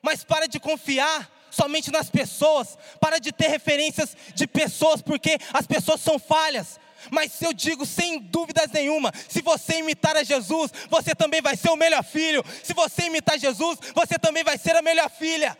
Mas 0.00 0.22
para 0.22 0.46
de 0.46 0.60
confiar 0.60 1.35
somente 1.50 1.90
nas 1.90 2.10
pessoas, 2.10 2.76
para 3.00 3.18
de 3.18 3.32
ter 3.32 3.48
referências 3.48 4.16
de 4.34 4.46
pessoas, 4.46 5.02
porque 5.02 5.38
as 5.52 5.66
pessoas 5.66 6.00
são 6.00 6.18
falhas. 6.18 6.78
Mas 7.10 7.40
eu 7.40 7.52
digo 7.52 7.86
sem 7.86 8.18
dúvidas 8.18 8.70
nenhuma: 8.70 9.12
se 9.28 9.40
você 9.42 9.78
imitar 9.78 10.16
a 10.16 10.22
Jesus, 10.22 10.72
você 10.88 11.14
também 11.14 11.40
vai 11.40 11.56
ser 11.56 11.70
o 11.70 11.76
melhor 11.76 12.02
filho. 12.02 12.44
Se 12.62 12.72
você 12.72 13.02
imitar 13.04 13.38
Jesus, 13.38 13.78
você 13.94 14.18
também 14.18 14.42
vai 14.42 14.58
ser 14.58 14.76
a 14.76 14.82
melhor 14.82 15.10
filha. 15.10 15.56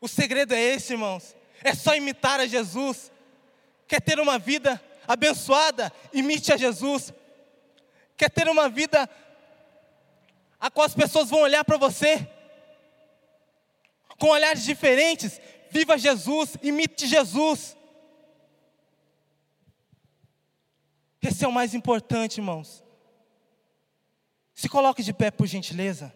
O 0.00 0.08
segredo 0.08 0.52
é 0.52 0.60
esse, 0.60 0.92
irmãos. 0.92 1.34
É 1.62 1.74
só 1.74 1.94
imitar 1.94 2.38
a 2.38 2.46
Jesus. 2.46 3.10
Quer 3.88 4.02
ter 4.02 4.20
uma 4.20 4.38
vida 4.38 4.78
abençoada? 5.08 5.90
Imite 6.12 6.52
a 6.52 6.58
Jesus. 6.58 7.10
Quer 8.14 8.30
ter 8.30 8.48
uma 8.48 8.68
vida 8.68 9.08
a 10.64 10.70
qual 10.70 10.86
as 10.86 10.94
pessoas 10.94 11.28
vão 11.28 11.42
olhar 11.42 11.62
para 11.62 11.76
você 11.76 12.26
com 14.18 14.28
olhares 14.28 14.64
diferentes. 14.64 15.38
Viva 15.70 15.98
Jesus, 15.98 16.56
imite 16.62 17.06
Jesus. 17.06 17.76
Esse 21.20 21.44
é 21.44 21.48
o 21.48 21.52
mais 21.52 21.74
importante, 21.74 22.38
irmãos. 22.38 22.82
Se 24.54 24.66
coloque 24.66 25.02
de 25.02 25.12
pé, 25.12 25.30
por 25.30 25.46
gentileza. 25.46 26.14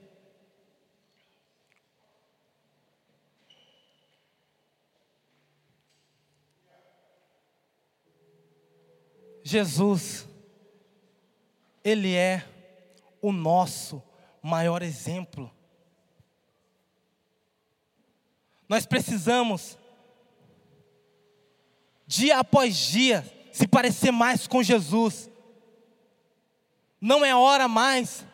Jesus, 9.43 10.27
Ele 11.85 12.15
é 12.15 12.49
o 13.21 13.31
nosso 13.31 14.08
maior 14.42 14.83
exemplo. 14.83 15.51
Nós 18.68 18.85
precisamos, 18.85 19.79
dia 22.07 22.38
após 22.38 22.77
dia, 22.77 23.24
se 23.53 23.66
parecer 23.66 24.11
mais 24.11 24.46
com 24.46 24.62
Jesus. 24.62 25.31
Não 27.01 27.24
é 27.24 27.35
hora 27.35 27.66
mais 27.66 28.24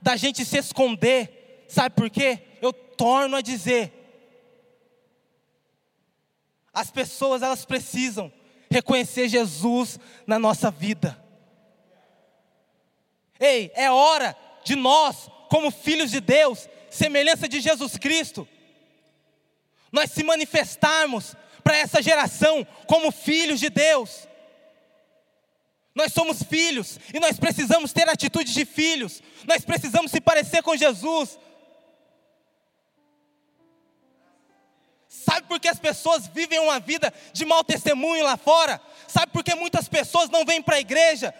da 0.00 0.14
gente 0.14 0.44
se 0.44 0.58
esconder. 0.58 1.64
Sabe 1.68 1.94
por 1.94 2.10
quê? 2.10 2.42
Eu 2.60 2.72
torno 2.72 3.36
a 3.36 3.40
dizer. 3.40 3.92
As 6.72 6.90
pessoas 6.90 7.42
elas 7.42 7.64
precisam 7.64 8.32
reconhecer 8.70 9.28
Jesus 9.28 9.98
na 10.26 10.38
nossa 10.38 10.70
vida. 10.70 11.24
Ei, 13.40 13.72
é 13.74 13.90
hora 13.90 14.36
de 14.64 14.76
nós 14.76 15.30
como 15.48 15.70
filhos 15.70 16.10
de 16.10 16.20
Deus, 16.20 16.68
semelhança 16.90 17.48
de 17.48 17.60
Jesus 17.60 17.96
Cristo, 17.96 18.46
nós 19.90 20.10
se 20.10 20.22
manifestarmos 20.22 21.34
para 21.62 21.76
essa 21.76 22.02
geração 22.02 22.66
como 22.86 23.10
filhos 23.10 23.60
de 23.60 23.70
Deus. 23.70 24.28
Nós 25.94 26.12
somos 26.12 26.42
filhos 26.42 26.98
e 27.12 27.18
nós 27.18 27.38
precisamos 27.38 27.92
ter 27.92 28.08
atitude 28.08 28.52
de 28.52 28.64
filhos, 28.64 29.22
nós 29.46 29.64
precisamos 29.64 30.10
se 30.10 30.20
parecer 30.20 30.62
com 30.62 30.76
Jesus. 30.76 31.38
Sabe 35.08 35.48
por 35.48 35.58
que 35.58 35.68
as 35.68 35.78
pessoas 35.78 36.26
vivem 36.28 36.60
uma 36.60 36.78
vida 36.78 37.12
de 37.32 37.44
mau 37.44 37.64
testemunho 37.64 38.22
lá 38.22 38.36
fora? 38.36 38.80
Sabe 39.08 39.32
por 39.32 39.42
que 39.42 39.54
muitas 39.54 39.88
pessoas 39.88 40.30
não 40.30 40.44
vêm 40.44 40.62
para 40.62 40.76
a 40.76 40.80
igreja 40.80 41.34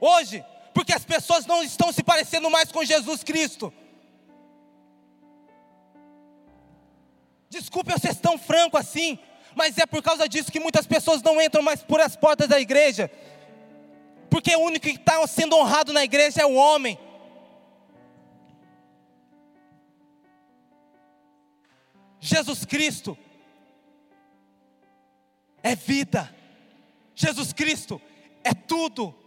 hoje? 0.00 0.44
Porque 0.72 0.92
as 0.92 1.04
pessoas 1.04 1.46
não 1.46 1.62
estão 1.62 1.92
se 1.92 2.02
parecendo 2.02 2.50
mais 2.50 2.70
com 2.72 2.84
Jesus 2.84 3.22
Cristo. 3.22 3.72
Desculpe 7.48 7.92
eu 7.92 7.98
ser 7.98 8.14
tão 8.16 8.38
franco 8.38 8.78
assim, 8.78 9.18
mas 9.54 9.76
é 9.76 9.84
por 9.84 10.02
causa 10.02 10.26
disso 10.26 10.50
que 10.50 10.58
muitas 10.58 10.86
pessoas 10.86 11.22
não 11.22 11.40
entram 11.40 11.62
mais 11.62 11.82
por 11.82 12.00
as 12.00 12.16
portas 12.16 12.48
da 12.48 12.58
igreja, 12.58 13.10
porque 14.30 14.56
o 14.56 14.60
único 14.60 14.86
que 14.86 14.92
está 14.92 15.24
sendo 15.26 15.56
honrado 15.56 15.92
na 15.92 16.02
igreja 16.02 16.40
é 16.40 16.46
o 16.46 16.54
homem. 16.54 16.98
Jesus 22.18 22.64
Cristo 22.64 23.18
é 25.62 25.74
vida, 25.74 26.34
Jesus 27.14 27.52
Cristo 27.52 28.00
é 28.42 28.54
tudo. 28.54 29.21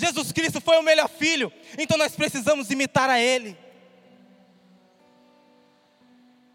Jesus 0.00 0.32
Cristo 0.32 0.60
foi 0.60 0.78
o 0.78 0.82
melhor 0.82 1.08
filho, 1.08 1.52
então 1.78 1.96
nós 1.96 2.16
precisamos 2.16 2.70
imitar 2.70 3.08
a 3.08 3.20
Ele. 3.20 3.56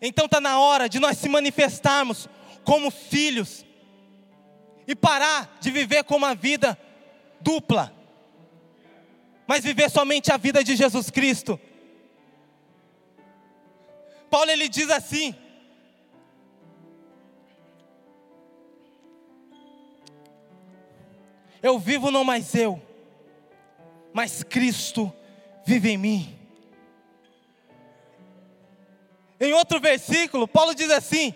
Então 0.01 0.25
está 0.25 0.41
na 0.41 0.59
hora 0.59 0.89
de 0.89 0.99
nós 0.99 1.17
se 1.17 1.29
manifestarmos 1.29 2.27
como 2.63 2.91
filhos 2.91 3.65
e 4.87 4.95
parar 4.95 5.57
de 5.61 5.71
viver 5.71 6.03
com 6.03 6.15
uma 6.15 6.35
vida 6.35 6.77
dupla, 7.39 7.93
mas 9.47 9.63
viver 9.63 9.89
somente 9.89 10.31
a 10.31 10.37
vida 10.37 10.63
de 10.63 10.75
Jesus 10.75 11.09
Cristo. 11.09 11.59
Paulo 14.29 14.51
ele 14.51 14.67
diz 14.67 14.89
assim: 14.89 15.33
Eu 21.61 21.79
vivo 21.79 22.11
não 22.11 22.23
mais 22.23 22.53
eu, 22.53 22.79
mas 24.15 24.43
Cristo 24.43 25.13
vive 25.65 25.89
em 25.89 25.97
mim. 25.97 26.39
Em 29.37 29.51
outro 29.51 29.77
versículo, 29.77 30.47
Paulo 30.47 30.73
diz 30.73 30.89
assim: 30.89 31.35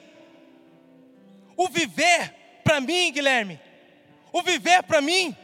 o 1.58 1.68
viver 1.68 2.34
para 2.64 2.80
mim, 2.80 3.12
Guilherme, 3.12 3.60
o 4.32 4.42
viver 4.42 4.82
para 4.84 5.02
mim 5.02 5.36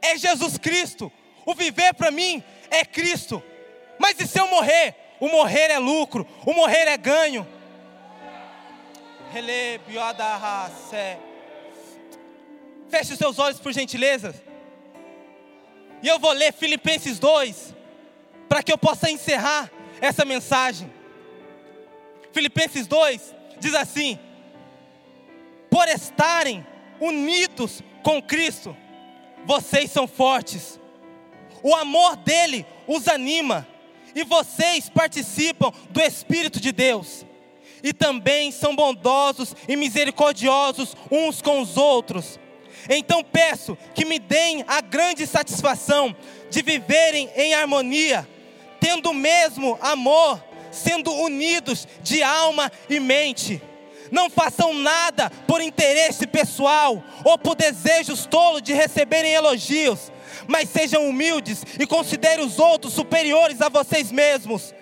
é 0.00 0.16
Jesus 0.16 0.56
Cristo, 0.56 1.10
o 1.44 1.56
viver 1.56 1.92
para 1.94 2.12
mim 2.12 2.40
é 2.70 2.84
Cristo. 2.84 3.42
Mas 3.98 4.20
e 4.20 4.26
se 4.28 4.38
eu 4.38 4.46
morrer? 4.46 4.94
O 5.18 5.28
morrer 5.28 5.72
é 5.72 5.78
lucro, 5.80 6.24
o 6.46 6.54
morrer 6.54 6.86
é 6.86 6.96
ganho. 6.96 7.44
Feche 12.88 13.14
os 13.14 13.18
seus 13.18 13.40
olhos 13.40 13.58
por 13.58 13.72
gentileza. 13.72 14.47
E 16.02 16.08
eu 16.08 16.18
vou 16.18 16.32
ler 16.32 16.52
Filipenses 16.52 17.18
2, 17.18 17.74
para 18.48 18.62
que 18.62 18.72
eu 18.72 18.78
possa 18.78 19.10
encerrar 19.10 19.70
essa 20.00 20.24
mensagem. 20.24 20.90
Filipenses 22.32 22.86
2 22.86 23.34
diz 23.58 23.74
assim: 23.74 24.18
Por 25.70 25.88
estarem 25.88 26.66
unidos 27.00 27.82
com 28.02 28.22
Cristo, 28.22 28.76
vocês 29.44 29.90
são 29.90 30.06
fortes, 30.06 30.78
o 31.62 31.74
amor 31.74 32.16
dele 32.16 32.64
os 32.86 33.08
anima, 33.08 33.66
e 34.14 34.24
vocês 34.24 34.88
participam 34.88 35.72
do 35.90 36.00
Espírito 36.00 36.60
de 36.60 36.72
Deus. 36.72 37.24
e 37.82 37.92
também 37.92 38.50
são 38.50 38.74
bondosos 38.74 39.54
e 39.68 39.76
misericordiosos 39.76 40.96
uns 41.10 41.40
com 41.40 41.60
os 41.60 41.76
outros. 41.76 42.38
Então 42.88 43.22
peço 43.24 43.76
que 43.94 44.04
me 44.04 44.18
deem 44.18 44.64
a 44.66 44.80
grande 44.80 45.26
satisfação 45.26 46.14
de 46.50 46.62
viverem 46.62 47.30
em 47.36 47.54
harmonia, 47.54 48.28
tendo 48.80 49.10
o 49.10 49.14
mesmo 49.14 49.78
amor, 49.80 50.42
sendo 50.70 51.12
unidos 51.12 51.86
de 52.02 52.22
alma 52.22 52.70
e 52.88 53.00
mente. 53.00 53.62
Não 54.10 54.30
façam 54.30 54.72
nada 54.72 55.30
por 55.46 55.60
interesse 55.60 56.26
pessoal 56.26 57.02
ou 57.24 57.38
por 57.38 57.54
desejos 57.54 58.24
tolos 58.26 58.62
de 58.62 58.72
receberem 58.72 59.32
elogios, 59.32 60.10
mas 60.46 60.70
sejam 60.70 61.06
humildes 61.08 61.62
e 61.78 61.86
considerem 61.86 62.44
os 62.44 62.58
outros 62.58 62.94
superiores 62.94 63.60
a 63.60 63.68
vocês 63.68 64.10
mesmos 64.10 64.74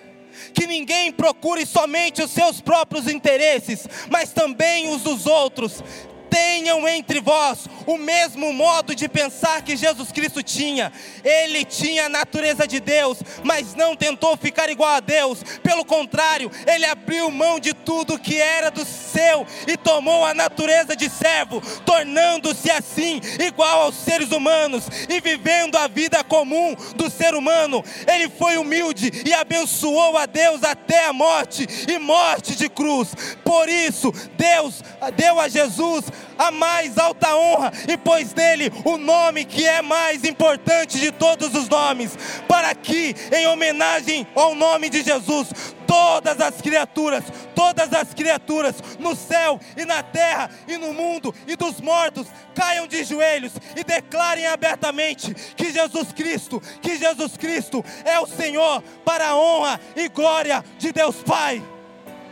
que 0.53 0.67
ninguém 0.67 1.11
procure 1.11 1.65
somente 1.65 2.21
os 2.21 2.31
seus 2.31 2.61
próprios 2.61 3.07
interesses, 3.07 3.87
mas 4.09 4.31
também 4.31 4.93
os 4.93 5.01
dos 5.01 5.25
outros 5.25 5.83
tenham 6.29 6.87
entre 6.87 7.19
vós 7.19 7.67
o 7.85 7.97
mesmo 7.97 8.51
modo 8.53 8.93
de 8.93 9.07
pensar 9.07 9.61
que 9.61 9.77
Jesus 9.77 10.11
Cristo 10.11 10.43
tinha. 10.43 10.91
Ele 11.23 11.63
tinha 11.63 12.05
a 12.05 12.09
natureza 12.09 12.67
de 12.67 12.79
Deus, 12.79 13.19
mas 13.43 13.73
não 13.75 13.95
tentou 13.95 14.35
ficar 14.37 14.69
igual 14.69 14.95
a 14.95 14.99
Deus. 14.99 15.41
Pelo 15.63 15.85
contrário, 15.85 16.51
ele 16.65 16.85
abriu 16.85 17.31
mão 17.31 17.59
de 17.59 17.73
tudo 17.73 18.19
que 18.19 18.39
era 18.39 18.69
do 18.69 18.85
seu 18.85 19.45
e 19.67 19.77
tomou 19.77 20.25
a 20.25 20.33
natureza 20.33 20.95
de 20.95 21.09
servo, 21.09 21.61
tornando-se 21.85 22.69
assim 22.69 23.21
igual 23.39 23.83
aos 23.83 23.95
seres 23.95 24.31
humanos 24.31 24.85
e 25.09 25.19
vivendo 25.21 25.77
a 25.77 25.87
vida 25.87 26.23
comum 26.23 26.75
do 26.95 27.09
ser 27.09 27.33
humano. 27.35 27.83
Ele 28.05 28.29
foi 28.29 28.57
humilde 28.57 29.11
e 29.25 29.33
abençoou 29.33 30.17
a 30.17 30.25
Deus 30.25 30.63
até 30.63 31.05
a 31.05 31.13
morte 31.13 31.67
e 31.87 31.97
morte 31.97 32.55
de 32.55 32.69
cruz. 32.69 33.15
Por 33.43 33.69
isso, 33.69 34.11
Deus 34.37 34.83
deu 35.15 35.39
a 35.39 35.47
Jesus 35.47 36.05
a 36.37 36.51
mais 36.51 36.97
alta 36.97 37.35
honra 37.35 37.71
e 37.87 37.97
pôs 37.97 38.33
nele 38.33 38.71
o 38.85 38.97
nome 38.97 39.45
que 39.45 39.65
é 39.65 39.81
mais 39.81 40.23
importante 40.23 40.99
de 40.99 41.11
todos 41.11 41.53
os 41.53 41.67
nomes, 41.67 42.17
para 42.47 42.73
que, 42.75 43.15
em 43.31 43.47
homenagem 43.47 44.27
ao 44.35 44.55
nome 44.55 44.89
de 44.89 45.01
Jesus, 45.01 45.49
todas 45.87 46.39
as 46.41 46.61
criaturas, 46.61 47.23
todas 47.55 47.93
as 47.93 48.13
criaturas 48.13 48.75
no 48.99 49.15
céu 49.15 49.59
e 49.75 49.85
na 49.85 50.03
terra 50.03 50.49
e 50.67 50.77
no 50.77 50.93
mundo 50.93 51.33
e 51.47 51.55
dos 51.55 51.79
mortos 51.79 52.27
caiam 52.53 52.85
de 52.85 53.03
joelhos 53.03 53.53
e 53.75 53.83
declarem 53.83 54.45
abertamente 54.45 55.33
que 55.55 55.71
Jesus 55.71 56.11
Cristo, 56.11 56.61
que 56.81 56.97
Jesus 56.97 57.37
Cristo 57.37 57.83
é 58.03 58.19
o 58.19 58.27
Senhor 58.27 58.83
para 59.05 59.29
a 59.29 59.37
honra 59.37 59.79
e 59.95 60.09
glória 60.09 60.63
de 60.77 60.91
Deus 60.91 61.15
Pai. 61.23 61.63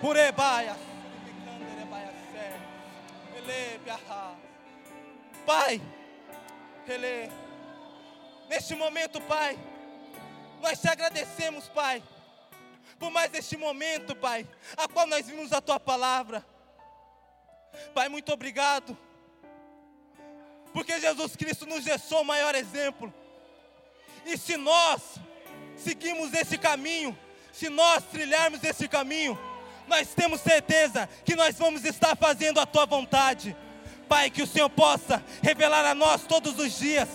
Purebaia. 0.01 0.84
Pai, 5.45 5.79
Ele, 6.87 7.31
neste 8.49 8.73
momento, 8.73 9.21
Pai, 9.21 9.57
nós 10.59 10.81
te 10.81 10.87
agradecemos, 10.87 11.67
Pai, 11.69 12.01
por 12.97 13.11
mais 13.11 13.31
este 13.33 13.55
momento, 13.55 14.15
Pai, 14.15 14.47
a 14.75 14.87
qual 14.87 15.05
nós 15.05 15.27
vimos 15.27 15.53
a 15.53 15.61
Tua 15.61 15.79
palavra. 15.79 16.43
Pai, 17.93 18.09
muito 18.09 18.33
obrigado, 18.33 18.97
porque 20.73 20.99
Jesus 20.99 21.35
Cristo 21.35 21.67
nos 21.67 21.83
deixou 21.83 22.21
o 22.21 22.25
maior 22.25 22.55
exemplo. 22.55 23.13
E 24.25 24.35
se 24.35 24.57
nós 24.57 25.19
seguimos 25.77 26.33
esse 26.33 26.57
caminho, 26.57 27.15
se 27.53 27.69
nós 27.69 28.03
trilharmos 28.05 28.63
esse 28.63 28.87
caminho, 28.87 29.37
nós 29.87 30.15
temos 30.15 30.41
certeza 30.41 31.07
que 31.23 31.35
nós 31.35 31.55
vamos 31.55 31.85
estar 31.85 32.15
fazendo 32.17 32.59
a 32.59 32.65
tua 32.65 32.87
vontade. 32.87 33.55
Pai, 34.07 34.29
que 34.29 34.41
o 34.43 34.47
Senhor 34.47 34.69
possa 34.69 35.23
revelar 35.41 35.85
a 35.85 35.95
nós 35.95 36.23
todos 36.23 36.57
os 36.59 36.79
dias 36.79 37.09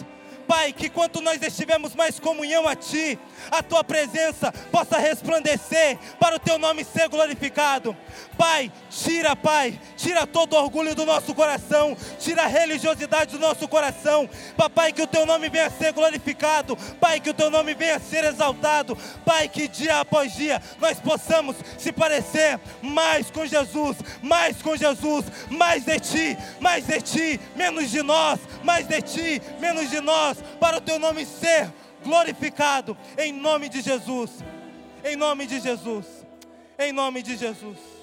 Pai, 0.50 0.72
que 0.72 0.88
quanto 0.88 1.20
nós 1.20 1.40
estivermos 1.40 1.94
mais 1.94 2.18
comunhão 2.18 2.66
a 2.66 2.74
Ti, 2.74 3.16
a 3.52 3.62
Tua 3.62 3.84
presença 3.84 4.50
possa 4.72 4.98
resplandecer 4.98 5.96
para 6.18 6.34
o 6.34 6.40
Teu 6.40 6.58
nome 6.58 6.82
ser 6.82 7.08
glorificado. 7.08 7.96
Pai, 8.36 8.72
tira, 8.90 9.36
Pai, 9.36 9.78
tira 9.96 10.26
todo 10.26 10.56
orgulho 10.56 10.92
do 10.92 11.06
nosso 11.06 11.32
coração, 11.36 11.96
tira 12.18 12.42
a 12.42 12.46
religiosidade 12.48 13.30
do 13.30 13.38
nosso 13.38 13.68
coração. 13.68 14.28
Papai, 14.56 14.92
que 14.92 15.02
o 15.02 15.06
Teu 15.06 15.24
nome 15.24 15.48
venha 15.48 15.70
ser 15.70 15.92
glorificado. 15.92 16.76
Pai, 17.00 17.20
que 17.20 17.30
o 17.30 17.34
Teu 17.34 17.48
nome 17.48 17.72
venha 17.72 18.00
ser 18.00 18.24
exaltado. 18.24 18.98
Pai, 19.24 19.48
que 19.48 19.68
dia 19.68 20.00
após 20.00 20.34
dia 20.34 20.60
nós 20.80 20.98
possamos 20.98 21.54
se 21.78 21.92
parecer 21.92 22.58
mais 22.82 23.30
com 23.30 23.46
Jesus, 23.46 23.98
mais 24.20 24.60
com 24.60 24.76
Jesus, 24.76 25.26
mais 25.48 25.84
de 25.84 26.00
Ti, 26.00 26.38
mais 26.58 26.86
de 26.88 27.00
Ti, 27.00 27.40
menos 27.54 27.88
de 27.88 28.02
nós, 28.02 28.40
mais 28.64 28.88
de 28.88 29.00
Ti, 29.00 29.40
menos 29.60 29.88
de 29.88 30.00
nós 30.00 30.39
para 30.58 30.78
o 30.78 30.80
teu 30.80 30.98
nome 30.98 31.24
ser 31.24 31.72
glorificado, 32.02 32.96
em 33.18 33.32
nome 33.32 33.68
de 33.68 33.80
Jesus, 33.80 34.42
em 35.04 35.16
nome 35.16 35.46
de 35.46 35.60
Jesus, 35.60 36.06
em 36.78 36.92
nome 36.92 37.22
de 37.22 37.36
Jesus. 37.36 37.99